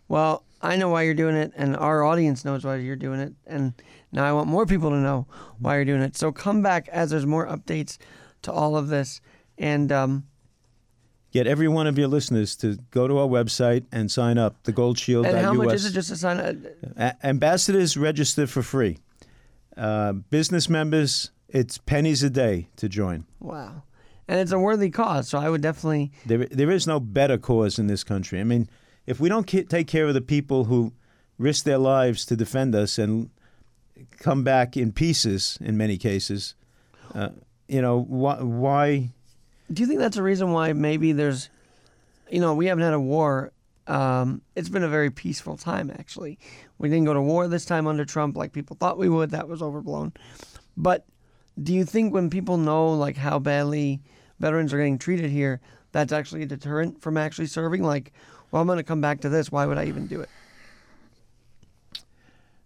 Well, 0.08 0.44
I 0.62 0.76
know 0.76 0.88
why 0.88 1.02
you're 1.02 1.14
doing 1.14 1.36
it, 1.36 1.52
and 1.56 1.76
our 1.76 2.02
audience 2.04 2.44
knows 2.44 2.64
why 2.64 2.76
you're 2.76 2.96
doing 2.96 3.20
it. 3.20 3.32
And 3.46 3.72
now 4.12 4.24
I 4.24 4.32
want 4.32 4.48
more 4.48 4.66
people 4.66 4.90
to 4.90 4.96
know 4.96 5.26
why 5.58 5.76
you're 5.76 5.84
doing 5.84 6.02
it. 6.02 6.16
So 6.16 6.32
come 6.32 6.62
back 6.62 6.88
as 6.88 7.10
there's 7.10 7.26
more 7.26 7.46
updates 7.46 7.98
to 8.42 8.52
all 8.52 8.76
of 8.76 8.88
this. 8.88 9.20
And 9.58 9.90
um, 9.92 10.26
Get 11.32 11.46
every 11.46 11.68
one 11.68 11.86
of 11.86 11.98
your 11.98 12.08
listeners 12.08 12.56
to 12.56 12.76
go 12.90 13.06
to 13.08 13.18
our 13.18 13.28
website 13.28 13.84
and 13.92 14.10
sign 14.10 14.38
up. 14.38 14.62
TheGoldShield.us. 14.64 15.26
and 15.32 15.44
how 15.44 15.52
much 15.52 15.74
is 15.74 15.84
it 15.84 15.92
just 15.92 16.08
to 16.08 16.16
sign 16.16 16.38
up? 16.38 16.56
A- 16.96 17.26
ambassadors 17.26 17.96
register 17.96 18.46
for 18.46 18.62
free. 18.62 18.98
Uh, 19.76 20.12
business 20.12 20.68
members, 20.70 21.30
it's 21.48 21.78
pennies 21.78 22.22
a 22.22 22.30
day 22.30 22.68
to 22.76 22.88
join. 22.88 23.24
Wow. 23.40 23.82
And 24.28 24.40
it's 24.40 24.52
a 24.52 24.58
worthy 24.58 24.90
cause. 24.90 25.28
So 25.28 25.38
I 25.38 25.48
would 25.48 25.60
definitely. 25.62 26.12
There, 26.24 26.46
there 26.46 26.70
is 26.70 26.86
no 26.86 26.98
better 26.98 27.38
cause 27.38 27.78
in 27.78 27.86
this 27.86 28.02
country. 28.02 28.40
I 28.40 28.44
mean, 28.44 28.68
if 29.06 29.20
we 29.20 29.28
don't 29.28 29.46
ki- 29.46 29.64
take 29.64 29.86
care 29.86 30.06
of 30.06 30.14
the 30.14 30.20
people 30.20 30.64
who 30.64 30.92
risk 31.38 31.64
their 31.64 31.78
lives 31.78 32.24
to 32.26 32.36
defend 32.36 32.74
us 32.74 32.98
and 32.98 33.30
come 34.18 34.42
back 34.42 34.76
in 34.76 34.92
pieces 34.92 35.58
in 35.60 35.76
many 35.76 35.96
cases, 35.96 36.54
uh, 37.14 37.28
you 37.68 37.80
know, 37.80 38.00
why, 38.00 38.42
why? 38.42 39.10
Do 39.72 39.82
you 39.82 39.86
think 39.86 40.00
that's 40.00 40.16
a 40.16 40.22
reason 40.22 40.52
why 40.52 40.72
maybe 40.72 41.12
there's, 41.12 41.50
you 42.30 42.40
know, 42.40 42.54
we 42.54 42.66
haven't 42.66 42.84
had 42.84 42.94
a 42.94 43.00
war. 43.00 43.52
Um, 43.86 44.42
it's 44.56 44.68
been 44.68 44.82
a 44.82 44.88
very 44.88 45.10
peaceful 45.10 45.56
time, 45.56 45.90
actually. 45.90 46.38
We 46.78 46.88
didn't 46.88 47.04
go 47.04 47.14
to 47.14 47.22
war 47.22 47.46
this 47.46 47.64
time 47.64 47.86
under 47.86 48.04
Trump 48.04 48.36
like 48.36 48.52
people 48.52 48.76
thought 48.78 48.98
we 48.98 49.08
would. 49.08 49.30
That 49.30 49.46
was 49.46 49.62
overblown. 49.62 50.12
But 50.76 51.06
do 51.62 51.74
you 51.74 51.84
think 51.84 52.12
when 52.12 52.30
people 52.30 52.56
know 52.56 52.88
like 52.92 53.16
how 53.16 53.38
badly 53.38 54.00
veterans 54.38 54.72
are 54.72 54.78
getting 54.78 54.98
treated 54.98 55.30
here, 55.30 55.60
that's 55.92 56.12
actually 56.12 56.42
a 56.42 56.46
deterrent 56.46 57.00
from 57.00 57.16
actually 57.16 57.46
serving? 57.46 57.82
Like, 57.82 58.12
well, 58.50 58.60
I'm 58.60 58.66
going 58.66 58.78
to 58.78 58.84
come 58.84 59.00
back 59.00 59.20
to 59.20 59.28
this. 59.28 59.50
Why 59.50 59.66
would 59.66 59.78
I 59.78 59.86
even 59.86 60.06
do 60.06 60.20
it? 60.20 60.28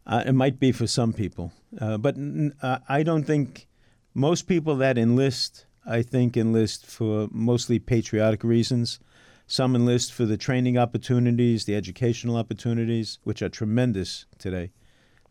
Uh, 0.06 0.24
it 0.26 0.32
might 0.32 0.58
be 0.58 0.72
for 0.72 0.86
some 0.86 1.12
people, 1.12 1.52
uh, 1.80 1.96
but 1.96 2.16
n- 2.16 2.54
uh, 2.62 2.78
I 2.88 3.02
don't 3.02 3.22
think 3.22 3.68
most 4.14 4.48
people 4.48 4.74
that 4.76 4.98
enlist 4.98 5.66
I 5.86 6.02
think, 6.02 6.36
enlist 6.36 6.86
for 6.86 7.28
mostly 7.32 7.78
patriotic 7.78 8.44
reasons. 8.44 9.00
Some 9.46 9.74
enlist 9.74 10.12
for 10.12 10.26
the 10.26 10.36
training 10.36 10.78
opportunities, 10.78 11.64
the 11.64 11.74
educational 11.74 12.36
opportunities, 12.36 13.18
which 13.24 13.42
are 13.42 13.48
tremendous 13.48 14.26
today. 14.38 14.70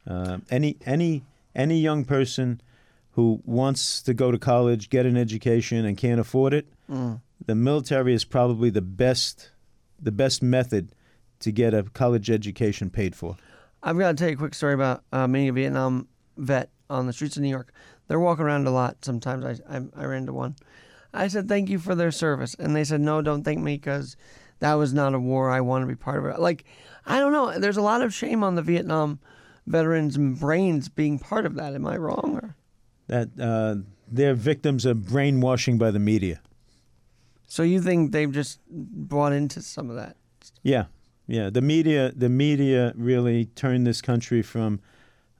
Uh, 0.07 0.39
any 0.49 0.77
any 0.85 1.23
any 1.55 1.79
young 1.79 2.03
person 2.03 2.61
who 3.19 3.41
wants 3.43 4.01
to 4.03 4.13
go 4.13 4.31
to 4.31 4.37
college, 4.39 4.89
get 4.89 5.05
an 5.05 5.17
education, 5.17 5.83
and 5.85 5.97
can't 5.97 6.21
afford 6.21 6.53
it, 6.53 6.67
Mm. 6.89 7.19
the 7.45 7.53
military 7.53 8.13
is 8.13 8.23
probably 8.23 8.69
the 8.69 8.81
best 8.81 9.51
the 10.01 10.11
best 10.13 10.41
method 10.41 10.95
to 11.41 11.51
get 11.51 11.73
a 11.73 11.83
college 11.83 12.29
education 12.31 12.89
paid 12.89 13.13
for. 13.13 13.35
I've 13.83 13.97
got 13.99 14.11
to 14.11 14.15
tell 14.15 14.29
you 14.29 14.35
a 14.35 14.37
quick 14.37 14.53
story 14.53 14.73
about 14.73 15.03
uh, 15.11 15.27
meeting 15.27 15.49
a 15.49 15.53
Vietnam 15.53 16.07
vet 16.37 16.69
on 16.89 17.05
the 17.05 17.11
streets 17.13 17.35
of 17.35 17.43
New 17.43 17.49
York. 17.49 17.73
They're 18.07 18.19
walking 18.19 18.45
around 18.45 18.65
a 18.65 18.71
lot. 18.71 19.03
Sometimes 19.03 19.43
I, 19.45 19.77
I, 19.77 19.81
I 19.97 20.05
ran 20.05 20.19
into 20.21 20.31
one. 20.33 20.55
I 21.13 21.27
said, 21.27 21.49
thank 21.49 21.67
you 21.69 21.79
for 21.79 21.95
their 21.95 22.11
service. 22.11 22.55
And 22.57 22.73
they 22.73 22.85
said, 22.85 23.01
no, 23.01 23.21
don't 23.21 23.43
thank 23.43 23.59
me 23.59 23.75
because 23.75 24.15
that 24.59 24.73
was 24.75 24.93
not 24.93 25.13
a 25.13 25.19
war. 25.19 25.49
I 25.49 25.59
want 25.61 25.83
to 25.83 25.87
be 25.87 25.95
part 25.95 26.19
of 26.19 26.25
it. 26.25 26.39
Like, 26.39 26.63
I 27.05 27.19
don't 27.19 27.33
know. 27.33 27.59
There's 27.59 27.77
a 27.77 27.81
lot 27.91 28.01
of 28.01 28.13
shame 28.13 28.41
on 28.41 28.55
the 28.55 28.61
Vietnam 28.61 29.19
veterans' 29.67 30.17
brains 30.17 30.87
being 30.87 31.19
part 31.19 31.45
of 31.45 31.55
that. 31.55 31.75
Am 31.75 31.85
I 31.85 31.97
wrong? 31.97 32.39
Or? 32.41 32.55
That 33.09 33.29
uh, 33.39 33.75
they're 34.11 34.33
victims 34.33 34.85
of 34.85 35.07
brainwashing 35.07 35.77
by 35.77 35.91
the 35.91 35.99
media. 35.99 36.41
So 37.47 37.63
you 37.63 37.81
think 37.81 38.11
they've 38.11 38.31
just 38.31 38.59
bought 38.69 39.33
into 39.33 39.61
some 39.61 39.89
of 39.89 39.95
that? 39.95 40.15
Yeah, 40.61 40.85
yeah. 41.27 41.49
The 41.49 41.61
media, 41.61 42.11
the 42.15 42.29
media 42.29 42.93
really 42.95 43.45
turned 43.45 43.87
this 43.87 44.01
country 44.01 44.41
from 44.41 44.79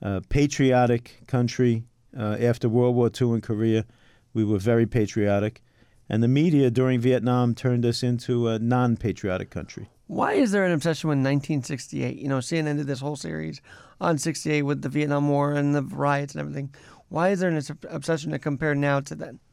a 0.02 0.22
patriotic 0.22 1.22
country 1.28 1.84
uh, 2.18 2.38
after 2.40 2.68
World 2.68 2.96
War 2.96 3.10
II 3.10 3.34
in 3.34 3.42
Korea. 3.42 3.86
We 4.34 4.44
were 4.44 4.58
very 4.58 4.88
patriotic, 4.88 5.62
and 6.10 6.24
the 6.24 6.28
media 6.28 6.72
during 6.72 7.00
Vietnam 7.00 7.54
turned 7.54 7.86
us 7.86 8.02
into 8.04 8.48
a 8.48 8.58
non-patriotic 8.60 9.52
country. 9.52 9.90
Why 10.08 10.34
is 10.34 10.52
there 10.52 10.66
an 10.66 10.72
obsession 10.72 11.10
with 11.10 11.18
1968? 11.18 12.18
You 12.18 12.28
know, 12.28 12.40
CNN 12.40 12.78
did 12.78 12.88
this 12.88 13.00
whole 13.00 13.16
series 13.16 13.62
on 14.02 14.18
68 14.18 14.64
with 14.64 14.82
the 14.82 14.90
Vietnam 14.90 15.30
War 15.30 15.54
and 15.54 15.76
the 15.76 15.84
riots 15.84 16.34
and 16.34 16.42
everything. 16.42 16.74
Why 17.10 17.30
is 17.30 17.40
there 17.40 17.50
an 17.50 17.62
obsession 17.90 18.32
to 18.32 18.40
compare 18.40 18.76
now 18.76 19.00
to 19.02 19.16
then? 19.16 19.40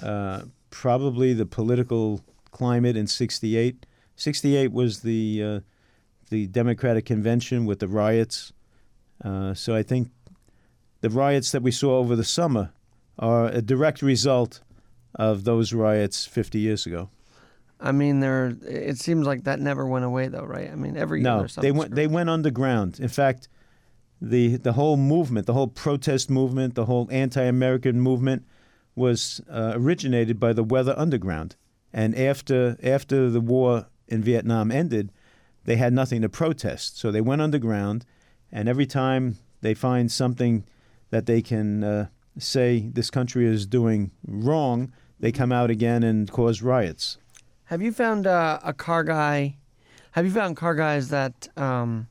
Uh, 0.00 0.42
probably 0.70 1.32
the 1.34 1.44
political 1.44 2.20
climate 2.52 2.96
in 2.96 3.08
'68. 3.08 3.84
'68 4.14 4.70
was 4.70 5.00
the 5.00 5.42
uh, 5.42 5.60
the 6.30 6.46
Democratic 6.46 7.04
convention 7.04 7.66
with 7.66 7.80
the 7.80 7.88
riots. 7.88 8.52
Uh, 9.24 9.54
so 9.54 9.74
I 9.74 9.82
think 9.82 10.10
the 11.00 11.10
riots 11.10 11.50
that 11.50 11.62
we 11.62 11.72
saw 11.72 11.98
over 11.98 12.14
the 12.14 12.22
summer 12.22 12.70
are 13.18 13.46
a 13.46 13.60
direct 13.60 14.02
result 14.02 14.60
of 15.14 15.44
those 15.44 15.72
riots 15.72 16.26
50 16.26 16.58
years 16.58 16.86
ago. 16.86 17.10
I 17.80 17.92
mean, 17.92 18.20
there. 18.20 18.56
It 18.66 18.98
seems 18.98 19.26
like 19.26 19.44
that 19.44 19.60
never 19.60 19.86
went 19.86 20.04
away, 20.04 20.28
though, 20.28 20.44
right? 20.44 20.70
I 20.70 20.74
mean, 20.74 20.96
every 20.96 21.22
no, 21.22 21.46
they 21.46 21.70
went 21.70 21.94
they 21.94 22.08
went 22.08 22.28
underground. 22.28 22.98
In 22.98 23.08
fact, 23.08 23.48
the 24.20 24.56
the 24.56 24.72
whole 24.72 24.96
movement, 24.96 25.46
the 25.46 25.52
whole 25.54 25.68
protest 25.68 26.30
movement, 26.30 26.74
the 26.74 26.86
whole 26.86 27.08
anti-American 27.10 28.00
movement 28.00 28.44
was 28.94 29.40
uh, 29.48 29.72
originated 29.74 30.40
by 30.40 30.52
the 30.52 30.64
Weather 30.64 30.94
Underground. 30.96 31.56
And 31.92 32.16
after 32.16 32.76
after 32.82 33.30
the 33.30 33.40
war 33.40 33.86
in 34.08 34.22
Vietnam 34.22 34.70
ended, 34.70 35.12
they 35.64 35.76
had 35.76 35.92
nothing 35.92 36.22
to 36.22 36.28
protest, 36.28 36.98
so 36.98 37.10
they 37.10 37.20
went 37.20 37.42
underground. 37.42 38.04
And 38.50 38.68
every 38.68 38.86
time 38.86 39.36
they 39.60 39.74
find 39.74 40.10
something 40.10 40.64
that 41.10 41.26
they 41.26 41.42
can 41.42 41.84
uh, 41.84 42.06
say 42.38 42.88
this 42.92 43.10
country 43.10 43.46
is 43.46 43.66
doing 43.66 44.10
wrong, 44.26 44.92
they 45.20 45.32
come 45.32 45.52
out 45.52 45.70
again 45.70 46.02
and 46.02 46.30
cause 46.30 46.62
riots. 46.62 47.18
Have 47.64 47.82
you 47.82 47.92
found 47.92 48.26
uh, 48.26 48.60
a 48.64 48.72
car 48.72 49.04
guy? 49.04 49.56
Have 50.12 50.24
you 50.24 50.32
found 50.32 50.56
car 50.56 50.74
guys 50.74 51.08
that, 51.10 51.48
um, 51.56 52.08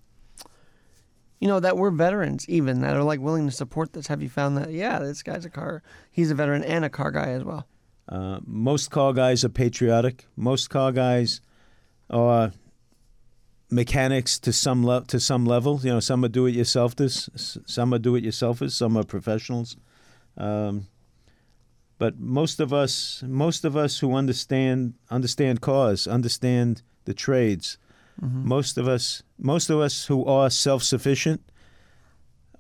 you 1.40 1.48
know, 1.48 1.60
that 1.60 1.78
were 1.78 1.92
veterans 1.92 2.48
even 2.50 2.82
that 2.82 2.96
are 2.96 3.04
like 3.04 3.20
willing 3.20 3.46
to 3.46 3.52
support 3.52 3.94
this? 3.94 4.08
Have 4.08 4.22
you 4.22 4.30
found 4.30 4.58
that? 4.58 4.72
Yeah, 4.72 5.00
this 5.00 5.24
guy's 5.24 5.46
a 5.46 5.50
car. 5.50 5.84
He's 6.12 6.32
a 6.32 6.36
veteran 6.36 6.64
and 6.64 6.84
a 6.84 6.90
car 6.90 7.12
guy 7.12 7.30
as 7.30 7.44
well. 7.44 7.68
Uh, 8.10 8.40
most 8.46 8.90
car 8.90 9.14
guys 9.14 9.44
are 9.44 9.50
patriotic. 9.50 10.26
Most 10.36 10.70
car 10.70 10.92
guys 10.92 11.42
are 12.10 12.52
mechanics 13.70 14.40
to 14.40 14.54
some 14.54 14.86
le- 14.86 15.06
to 15.06 15.20
some 15.20 15.46
level. 15.46 15.80
You 15.84 15.92
know, 15.92 16.00
some 16.00 16.24
are 16.24 16.30
do-it-yourselfers, 16.30 17.60
some 17.70 17.94
are 17.94 18.00
do-it-yourselfers, 18.00 18.72
some 18.72 18.96
are 18.98 19.04
professionals. 19.04 19.76
Um, 20.38 20.88
but 21.98 22.20
most 22.20 22.60
of 22.60 22.72
us, 22.72 23.24
most 23.28 23.66
of 23.66 23.76
us 23.76 24.00
who 24.00 24.14
understand 24.14 24.94
understand 25.10 25.62
cars, 25.62 26.08
understand 26.08 26.82
the 27.06 27.14
trades. 27.14 27.78
Most 28.20 28.78
of 28.78 28.88
us, 28.88 29.22
most 29.38 29.70
of 29.70 29.80
us 29.80 30.06
who 30.06 30.26
are 30.26 30.50
self-sufficient, 30.50 31.42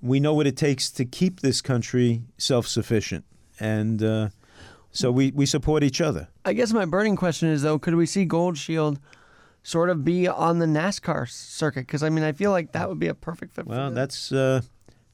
we 0.01 0.19
know 0.19 0.33
what 0.33 0.45
it 0.45 0.55
takes 0.55 0.91
to 0.91 1.05
keep 1.05 1.39
this 1.39 1.61
country 1.61 2.21
self-sufficient, 2.37 3.25
and 3.59 4.03
uh, 4.03 4.29
so 4.91 5.11
we, 5.11 5.31
we 5.31 5.45
support 5.45 5.83
each 5.83 5.99
other. 5.99 6.27
I 6.45 6.53
guess 6.53 6.71
my 6.73 6.85
burning 6.85 7.15
question 7.15 7.49
is 7.49 7.63
though, 7.63 7.79
could 7.79 7.95
we 7.95 8.05
see 8.05 8.25
Gold 8.25 8.57
Shield 8.57 8.99
sort 9.63 9.89
of 9.89 10.05
be 10.05 10.27
on 10.27 10.59
the 10.59 10.65
NASCAR 10.65 11.27
circuit? 11.29 11.81
Because 11.81 12.03
I 12.03 12.09
mean, 12.09 12.23
I 12.23 12.31
feel 12.31 12.51
like 12.51 12.71
that 12.73 12.87
would 12.87 12.99
be 12.99 13.07
a 13.07 13.15
perfect 13.15 13.55
fit. 13.55 13.65
Well, 13.65 13.89
for 13.89 13.95
that's 13.95 14.31
uh, 14.31 14.61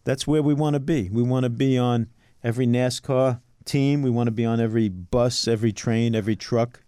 that's 0.04 0.28
where 0.28 0.44
we 0.44 0.54
want 0.54 0.74
to 0.74 0.80
be. 0.80 1.10
We 1.10 1.24
want 1.24 1.44
to 1.46 1.50
be 1.50 1.78
on 1.78 2.08
every 2.44 2.68
NASCAR 2.68 3.40
team. 3.64 4.02
We 4.02 4.10
want 4.10 4.28
to 4.28 4.32
be 4.32 4.46
on 4.46 4.60
every 4.60 4.90
bus, 4.90 5.48
every 5.48 5.72
train, 5.72 6.16
every 6.16 6.36
truck. 6.36 6.82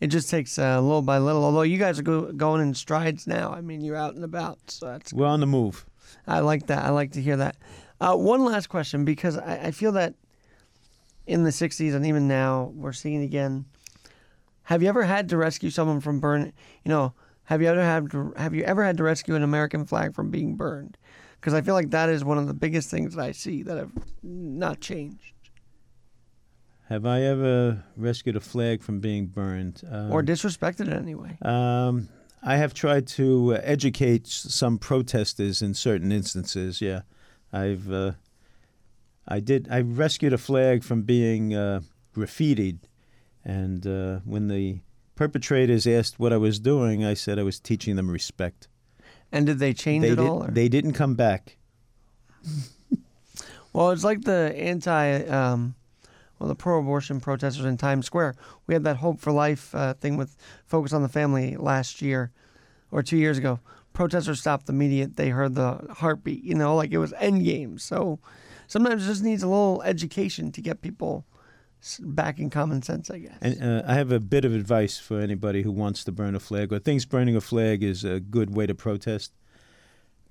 It 0.00 0.08
just 0.08 0.30
takes 0.30 0.58
uh, 0.58 0.80
little 0.80 1.02
by 1.02 1.18
little. 1.18 1.44
Although 1.44 1.62
you 1.62 1.78
guys 1.78 1.98
are 1.98 2.02
go- 2.02 2.32
going 2.32 2.60
in 2.60 2.74
strides 2.74 3.26
now. 3.26 3.52
I 3.52 3.60
mean, 3.60 3.80
you're 3.80 3.96
out 3.96 4.14
and 4.14 4.24
about, 4.24 4.58
so 4.68 4.86
that's. 4.86 5.12
We're 5.12 5.26
on 5.26 5.40
the 5.40 5.46
move. 5.46 5.84
I 6.26 6.40
like 6.40 6.66
that. 6.68 6.84
I 6.84 6.90
like 6.90 7.12
to 7.12 7.22
hear 7.22 7.36
that. 7.36 7.56
Uh, 8.00 8.14
one 8.14 8.44
last 8.44 8.68
question, 8.68 9.04
because 9.04 9.36
I, 9.36 9.56
I 9.64 9.70
feel 9.72 9.92
that 9.92 10.14
in 11.26 11.42
the 11.44 11.50
'60s 11.50 11.94
and 11.94 12.06
even 12.06 12.28
now 12.28 12.72
we're 12.74 12.92
seeing 12.92 13.22
it 13.22 13.24
again. 13.24 13.66
Have 14.64 14.82
you 14.82 14.88
ever 14.88 15.02
had 15.02 15.30
to 15.30 15.36
rescue 15.36 15.70
someone 15.70 16.00
from 16.00 16.20
burn? 16.20 16.52
You 16.84 16.88
know, 16.90 17.14
have 17.44 17.62
you 17.62 17.68
ever 17.68 17.82
had 17.82 18.10
to, 18.10 18.34
have 18.36 18.54
you 18.54 18.62
ever 18.64 18.84
had 18.84 18.98
to 18.98 19.02
rescue 19.02 19.34
an 19.34 19.42
American 19.42 19.86
flag 19.86 20.14
from 20.14 20.30
being 20.30 20.56
burned? 20.56 20.98
Because 21.40 21.54
I 21.54 21.62
feel 21.62 21.74
like 21.74 21.90
that 21.90 22.08
is 22.08 22.24
one 22.24 22.36
of 22.36 22.46
the 22.46 22.54
biggest 22.54 22.90
things 22.90 23.14
that 23.14 23.22
I 23.24 23.32
see 23.32 23.62
that 23.62 23.78
have 23.78 23.92
not 24.22 24.80
changed 24.80 25.32
Have 26.88 27.04
I 27.04 27.20
ever 27.22 27.84
rescued 27.96 28.36
a 28.36 28.40
flag 28.40 28.82
from 28.82 29.00
being 29.00 29.26
burned? 29.26 29.82
Um, 29.90 30.10
or 30.10 30.22
disrespected 30.22 30.86
in 30.86 30.92
any 30.94 31.14
way. 31.14 31.36
Um, 31.42 32.08
I 32.42 32.56
have 32.56 32.72
tried 32.72 33.06
to 33.08 33.54
uh, 33.56 33.60
educate 33.62 34.26
some 34.26 34.78
protesters 34.78 35.60
in 35.60 35.74
certain 35.74 36.10
instances. 36.12 36.80
Yeah, 36.80 37.02
I've 37.52 37.90
uh, 37.92 38.12
I 39.26 39.40
did 39.40 39.68
I 39.70 39.80
rescued 39.82 40.32
a 40.32 40.38
flag 40.38 40.82
from 40.82 41.02
being 41.02 41.54
uh, 41.54 41.80
graffitied, 42.16 42.78
and 43.44 43.86
uh, 43.86 44.20
when 44.24 44.48
the 44.48 44.78
perpetrators 45.14 45.86
asked 45.86 46.18
what 46.18 46.32
I 46.32 46.36
was 46.38 46.58
doing, 46.58 47.04
I 47.04 47.12
said 47.14 47.38
I 47.38 47.42
was 47.42 47.60
teaching 47.60 47.96
them 47.96 48.10
respect. 48.10 48.68
And 49.30 49.44
did 49.44 49.58
they 49.58 49.74
change 49.74 50.02
They 50.04 50.12
it 50.12 50.16
did, 50.16 50.26
all? 50.26 50.44
or- 50.44 50.50
they 50.50 50.68
didn't 50.70 50.92
come 50.94 51.14
back. 51.16 51.58
Well, 53.74 53.90
it's 53.90 54.04
like 54.04 54.22
the 54.22 54.54
anti, 54.56 55.24
um, 55.26 55.74
well, 56.38 56.48
the 56.48 56.54
pro-abortion 56.54 57.20
protesters 57.20 57.64
in 57.64 57.76
Times 57.76 58.06
Square. 58.06 58.36
We 58.66 58.74
had 58.74 58.84
that 58.84 58.96
Hope 58.96 59.20
for 59.20 59.32
Life 59.32 59.74
uh, 59.74 59.94
thing 59.94 60.16
with 60.16 60.36
Focus 60.66 60.92
on 60.92 61.02
the 61.02 61.08
Family 61.08 61.56
last 61.56 62.00
year 62.00 62.30
or 62.90 63.02
two 63.02 63.16
years 63.16 63.38
ago. 63.38 63.60
Protesters 63.92 64.40
stopped 64.40 64.66
the 64.66 64.72
media. 64.72 65.08
They 65.08 65.30
heard 65.30 65.54
the 65.54 65.78
heartbeat, 65.90 66.44
you 66.44 66.54
know, 66.54 66.76
like 66.76 66.92
it 66.92 66.98
was 66.98 67.12
endgame. 67.14 67.80
So 67.80 68.20
sometimes 68.66 69.04
it 69.04 69.08
just 69.08 69.24
needs 69.24 69.42
a 69.42 69.48
little 69.48 69.82
education 69.82 70.52
to 70.52 70.60
get 70.60 70.80
people 70.80 71.24
back 72.00 72.38
in 72.38 72.50
common 72.50 72.82
sense, 72.82 73.10
I 73.10 73.18
guess. 73.18 73.38
And 73.40 73.62
uh, 73.62 73.82
I 73.86 73.94
have 73.94 74.12
a 74.12 74.20
bit 74.20 74.44
of 74.44 74.52
advice 74.52 74.98
for 74.98 75.20
anybody 75.20 75.62
who 75.62 75.72
wants 75.72 76.04
to 76.04 76.12
burn 76.12 76.34
a 76.34 76.40
flag 76.40 76.72
or 76.72 76.78
thinks 76.78 77.04
burning 77.04 77.36
a 77.36 77.40
flag 77.40 77.82
is 77.82 78.04
a 78.04 78.20
good 78.20 78.54
way 78.54 78.66
to 78.66 78.74
protest. 78.74 79.32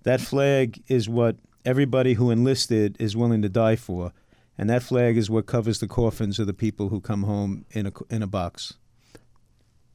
That 0.03 0.21
flag 0.21 0.81
is 0.87 1.09
what 1.09 1.37
everybody 1.65 2.13
who 2.13 2.31
enlisted 2.31 2.95
is 2.99 3.17
willing 3.17 3.41
to 3.41 3.49
die 3.49 3.75
for, 3.75 4.13
and 4.57 4.69
that 4.69 4.83
flag 4.83 5.17
is 5.17 5.29
what 5.29 5.45
covers 5.45 5.79
the 5.79 5.87
coffins 5.87 6.39
of 6.39 6.47
the 6.47 6.53
people 6.53 6.89
who 6.89 6.99
come 6.99 7.23
home 7.23 7.65
in 7.71 7.87
a 7.87 7.91
in 8.09 8.23
a 8.23 8.27
box. 8.27 8.73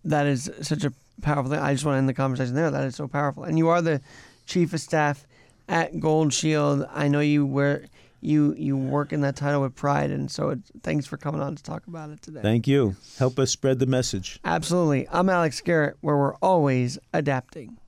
That 0.04 0.26
is 0.26 0.50
such 0.62 0.84
a 0.84 0.92
powerful 1.20 1.50
thing. 1.50 1.60
I 1.60 1.72
just 1.72 1.84
want 1.84 1.94
to 1.94 1.98
end 1.98 2.08
the 2.08 2.14
conversation 2.14 2.54
there. 2.54 2.70
That 2.70 2.84
is 2.84 2.96
so 2.96 3.06
powerful. 3.06 3.44
And 3.44 3.56
you 3.56 3.68
are 3.68 3.80
the 3.80 4.00
chief 4.46 4.72
of 4.72 4.80
staff 4.80 5.26
at 5.68 6.00
Gold 6.00 6.32
Shield. 6.32 6.86
I 6.92 7.08
know 7.08 7.20
you 7.20 7.46
wear 7.46 7.86
you 8.20 8.54
you 8.54 8.76
work 8.76 9.12
in 9.12 9.20
that 9.22 9.36
title 9.36 9.62
with 9.62 9.74
pride, 9.74 10.10
and 10.10 10.30
so 10.30 10.50
it, 10.50 10.60
thanks 10.82 11.06
for 11.06 11.16
coming 11.16 11.40
on 11.40 11.56
to 11.56 11.62
talk 11.62 11.86
about 11.86 12.10
it 12.10 12.22
today. 12.22 12.40
Thank 12.40 12.66
you. 12.66 12.96
Help 13.18 13.38
us 13.38 13.50
spread 13.50 13.78
the 13.78 13.86
message. 13.86 14.38
Absolutely. 14.44 15.08
I'm 15.10 15.28
Alex 15.28 15.60
Garrett, 15.60 15.96
where 16.00 16.16
we're 16.16 16.36
always 16.36 16.98
adapting. 17.12 17.78